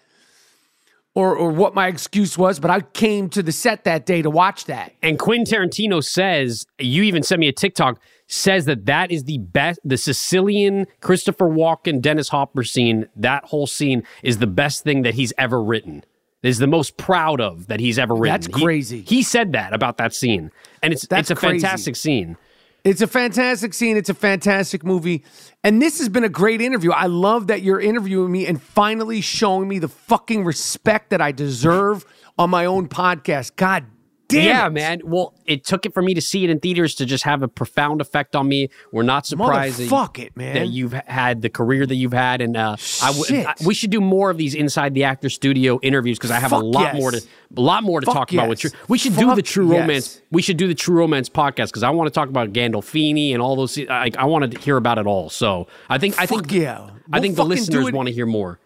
[1.14, 4.30] or or what my excuse was, but I came to the set that day to
[4.30, 4.92] watch that.
[5.02, 9.38] And Quentin Tarantino says, you even sent me a TikTok, says that that is the
[9.38, 15.02] best, the Sicilian Christopher Walken, Dennis Hopper scene, that whole scene is the best thing
[15.02, 16.04] that he's ever written.
[16.42, 18.32] Is the most proud of that he's ever written.
[18.42, 19.00] That's He- crazy.
[19.00, 20.50] He, said that about that scene.
[20.82, 21.60] And it's That's it's a crazy.
[21.60, 22.36] fantastic scene.
[22.84, 23.96] It's a fantastic scene.
[23.96, 25.24] It's a fantastic movie.
[25.62, 26.90] And this has been a great interview.
[26.92, 31.32] I love that you're interviewing me and finally showing me the fucking respect that I
[31.32, 32.04] deserve
[32.38, 33.56] on my own podcast.
[33.56, 33.86] God
[34.34, 34.72] damn yeah, it.
[34.72, 35.00] man.
[35.04, 37.48] Well, it took it for me to see it in theaters to just have a
[37.48, 38.70] profound effect on me.
[38.92, 40.54] We're not surprised that, Motherfuck it, man.
[40.54, 43.44] that you've had the career that you've had, and uh, I w-.
[43.46, 46.50] I- we should do more of these inside the actor studio interviews because I have
[46.50, 47.00] Fuck a lot yes.
[47.00, 47.22] more to
[47.56, 48.72] a lot more to Fuck talk about with yes.
[48.72, 48.80] true.
[48.88, 49.80] We should do the true yes.
[49.80, 50.22] romance.
[50.30, 53.40] We should do the true romance podcast because I want to talk about Gandolfini and
[53.40, 53.78] all those.
[53.78, 55.30] I, I want to hear about it all.
[55.30, 56.90] So I think I think yeah.
[57.12, 58.58] I We'll think the listeners want to hear more.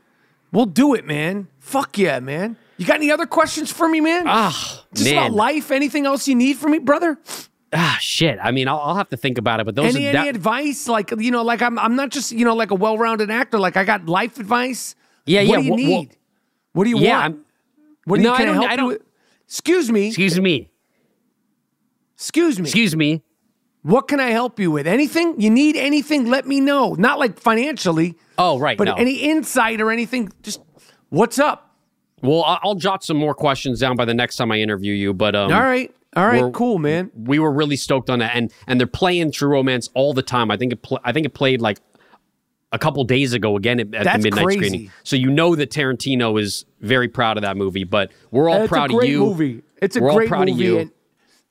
[0.52, 1.48] We'll do it, man.
[1.58, 2.56] Fuck yeah, man.
[2.78, 4.24] You got any other questions for me, man?
[4.26, 5.70] Ah, Just about life?
[5.70, 7.18] Anything else you need from me, brother?
[7.72, 8.39] Ah, shit.
[8.43, 9.66] I mean, I'll, I'll have to think about it.
[9.66, 10.89] But those Any, are any advice?
[10.89, 13.59] Like, you know, like I'm I'm not just, you know, like a well-rounded actor.
[13.59, 14.95] Like I got life advice.
[15.26, 16.16] Yeah, what yeah, do you wha- need?
[16.72, 17.11] what do you yeah.
[17.20, 17.22] want?
[17.34, 17.45] I'm-
[18.05, 19.03] What do you No, I can I don't- help I you don't- with?
[19.47, 20.07] Excuse me.
[20.09, 20.70] excuse me.
[22.16, 22.64] Excuse me.
[22.64, 23.22] Excuse me.
[23.82, 24.86] What can I help you with?
[24.86, 25.41] Anything?
[25.41, 26.26] You need anything?
[26.28, 26.95] Let me know.
[26.95, 28.76] Not like financially, Oh, right.
[28.76, 28.95] but no.
[28.95, 30.30] any insight or anything.
[30.43, 30.61] Just
[31.11, 31.67] what's up?
[32.22, 35.14] Well, I'll jot some more questions down by the next time I interview you.
[35.14, 35.94] But um, All right.
[36.16, 36.52] All right.
[36.52, 37.10] Cool, man.
[37.14, 40.50] we were really stoked on that, and and they're playing True Romance all the time.
[40.50, 41.78] I think it pl- I think it played like
[42.72, 44.58] a couple days ago again at, at the midnight crazy.
[44.68, 44.90] screening.
[45.04, 47.84] So you know that Tarantino is very proud of that movie.
[47.84, 49.20] But we're all it's proud of you.
[49.20, 49.62] movie.
[49.80, 50.78] It's a We're all great proud of you.
[50.78, 50.90] and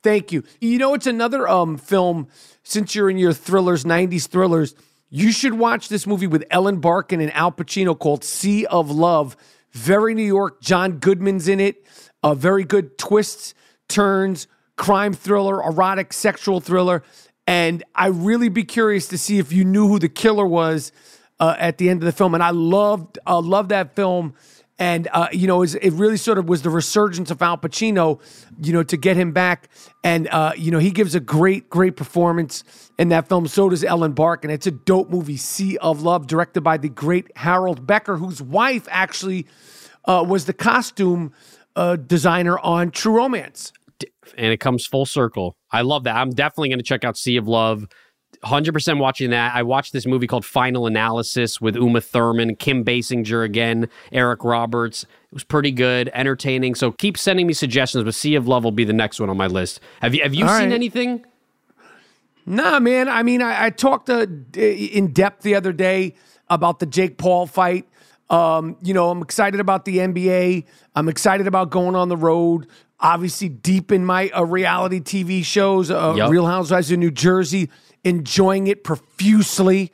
[0.02, 0.42] thank you.
[0.60, 2.28] You know, it's another um film.
[2.62, 4.74] Since you're in your thrillers, '90s thrillers,
[5.08, 9.36] you should watch this movie with Ellen Barkin and Al Pacino called Sea of Love.
[9.78, 10.60] Very New York.
[10.60, 11.86] John Goodman's in it.
[12.22, 13.54] A very good twists,
[13.88, 17.04] turns, crime thriller, erotic, sexual thriller.
[17.46, 20.92] And I really be curious to see if you knew who the killer was
[21.38, 22.34] uh, at the end of the film.
[22.34, 24.34] And I loved, uh, loved that film.
[24.78, 28.20] And uh, you know, it, really sort of was the resurgence of Al Pacino,
[28.62, 29.68] you know, to get him back.
[30.04, 32.62] And uh, you know, he gives a great, great performance
[32.98, 33.48] in that film.
[33.48, 34.50] So does Ellen Barkin.
[34.50, 38.86] It's a dope movie, Sea of Love, directed by the great Harold Becker, whose wife
[38.90, 39.46] actually
[40.04, 41.32] uh, was the costume
[41.74, 43.72] uh, designer on True Romance.
[44.36, 45.56] and it comes full circle.
[45.70, 46.16] I love that.
[46.16, 47.86] I'm definitely going to check out Sea of Love.
[48.44, 49.54] 100% watching that.
[49.54, 55.02] I watched this movie called Final Analysis with Uma Thurman, Kim Basinger again, Eric Roberts.
[55.02, 56.74] It was pretty good, entertaining.
[56.74, 59.36] So keep sending me suggestions, but Sea of Love will be the next one on
[59.36, 59.80] my list.
[60.00, 60.72] Have you have you All seen right.
[60.72, 61.24] anything?
[62.46, 63.08] Nah, man.
[63.08, 66.14] I mean, I, I talked uh, in depth the other day
[66.48, 67.86] about the Jake Paul fight.
[68.30, 70.64] Um, you know, I'm excited about the NBA.
[70.94, 72.66] I'm excited about going on the road.
[73.00, 76.30] Obviously, deep in my uh, reality TV shows, uh, Yup.
[76.30, 77.70] Real Housewives of New Jersey,
[78.04, 79.92] enjoying it profusely.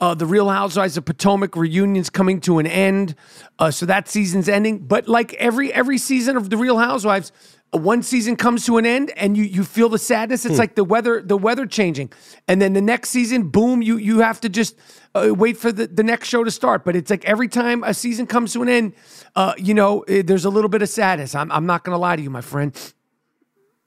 [0.00, 3.14] Uh, the Real Housewives of Potomac reunions coming to an end,
[3.60, 4.80] uh, so that season's ending.
[4.80, 7.30] But like every every season of the Real Housewives,
[7.72, 10.44] uh, one season comes to an end, and you you feel the sadness.
[10.44, 12.12] It's like the weather the weather changing,
[12.48, 14.76] and then the next season, boom, you you have to just
[15.14, 16.84] uh, wait for the, the next show to start.
[16.84, 18.94] But it's like every time a season comes to an end,
[19.36, 21.36] uh, you know, eh, there's a little bit of sadness.
[21.36, 22.74] I'm I'm not gonna lie to you, my friend.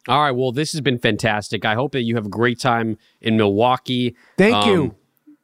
[0.08, 0.32] All right.
[0.32, 1.66] Well, this has been fantastic.
[1.66, 4.16] I hope that you have a great time in Milwaukee.
[4.38, 4.96] Thank you.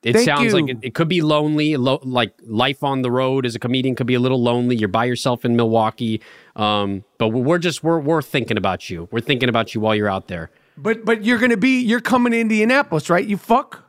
[0.03, 1.77] It Thank sounds like it, it could be lonely.
[1.77, 4.75] Lo- like life on the road as a comedian could be a little lonely.
[4.75, 6.21] You're by yourself in Milwaukee.
[6.55, 9.07] Um, but we're just we're we're thinking about you.
[9.11, 10.49] We're thinking about you while you're out there.
[10.75, 13.25] But but you're gonna be you're coming to Indianapolis, right?
[13.25, 13.83] You fuck.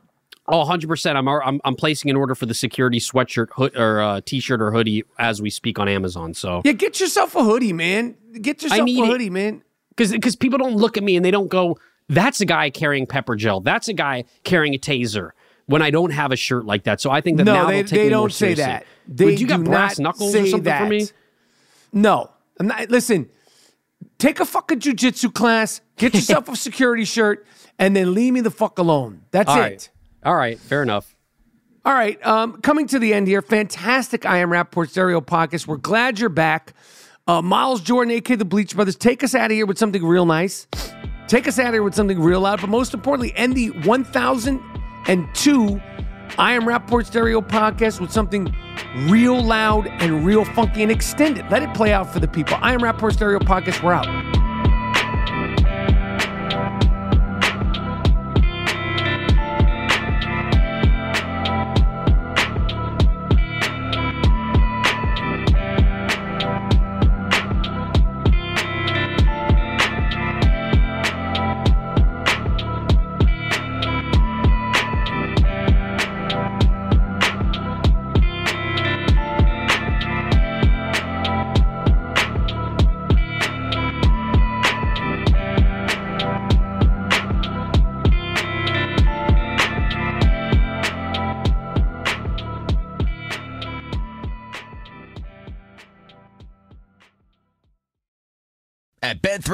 [0.47, 1.17] Oh, 100 percent.
[1.17, 4.71] I'm I'm I'm placing an order for the security sweatshirt, hood, or uh, t-shirt or
[4.71, 6.35] hoodie as we speak on Amazon.
[6.35, 8.17] So Yeah, get yourself a hoodie, man.
[8.39, 9.07] Get yourself a it.
[9.07, 9.63] hoodie, man.
[9.95, 11.77] Because because people don't look at me and they don't go,
[12.09, 13.59] "That's a guy carrying pepper gel.
[13.61, 15.31] That's a guy carrying a taser."
[15.65, 17.75] When I don't have a shirt like that, so I think that No, now they,
[17.75, 18.63] they'll take they don't say seriously.
[18.65, 18.85] that.
[19.07, 20.79] They Would you got brass knuckles or something that.
[20.83, 21.07] for me?
[21.93, 22.29] No,
[22.59, 22.89] I'm not.
[22.89, 23.29] Listen,
[24.17, 27.45] take a fucking jujitsu class, get yourself a security shirt,
[27.79, 29.21] and then leave me the fuck alone.
[29.31, 29.61] That's All it.
[29.61, 29.89] right,
[30.25, 31.15] all right, fair enough.
[31.85, 32.25] All right.
[32.25, 35.67] Um, coming to the end here, fantastic I Am Rapaport Stereo podcast.
[35.67, 36.73] We're glad you're back.
[37.25, 40.25] Uh, Miles Jordan, aka the Bleach Brothers, take us out of here with something real
[40.25, 40.67] nice.
[41.27, 45.81] Take us out of here with something real loud, but most importantly, end the 1002
[46.37, 48.53] I Am Rapaport Stereo podcast with something
[49.07, 51.49] real loud and real funky and extended.
[51.49, 52.57] Let it play out for the people.
[52.59, 53.81] I Am Rapaport Stereo podcast.
[53.81, 54.52] We're out.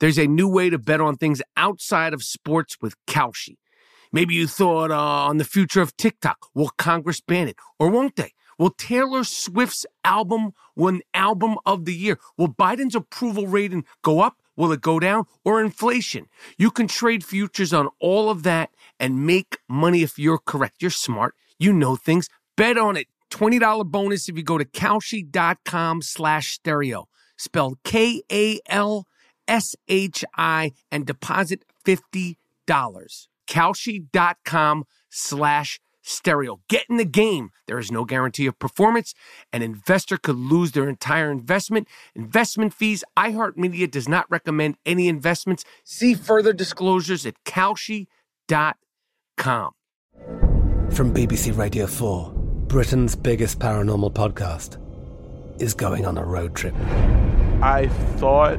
[0.00, 3.58] There's a new way to bet on things outside of sports with Kalshi.
[4.12, 6.46] Maybe you thought uh, on the future of TikTok.
[6.54, 7.56] Will Congress ban it?
[7.78, 8.32] Or won't they?
[8.58, 12.18] Will Taylor Swift's album win Album of the Year?
[12.36, 14.36] Will Biden's approval rating go up?
[14.56, 15.24] Will it go down?
[15.44, 16.26] Or inflation?
[16.58, 20.82] You can trade futures on all of that and make money if you're correct.
[20.82, 21.34] You're smart.
[21.58, 22.28] You know things.
[22.56, 23.06] Bet on it.
[23.30, 27.06] $20 bonus if you go to Kalshi.com slash stereo
[27.40, 28.22] spelled K
[29.50, 32.36] A L S H I, and deposit $50.
[33.48, 36.60] Kalshi.com slash stereo.
[36.68, 37.50] Get in the game.
[37.66, 39.12] There is no guarantee of performance.
[39.52, 41.88] An investor could lose their entire investment.
[42.14, 43.04] Investment fees.
[43.18, 45.64] iHeartMedia does not recommend any investments.
[45.84, 48.06] See further disclosures at Kalshi.com.
[50.90, 52.32] From BBC Radio 4,
[52.68, 54.78] Britain's biggest paranormal podcast
[55.60, 56.74] is going on a road trip.
[57.62, 58.58] I thought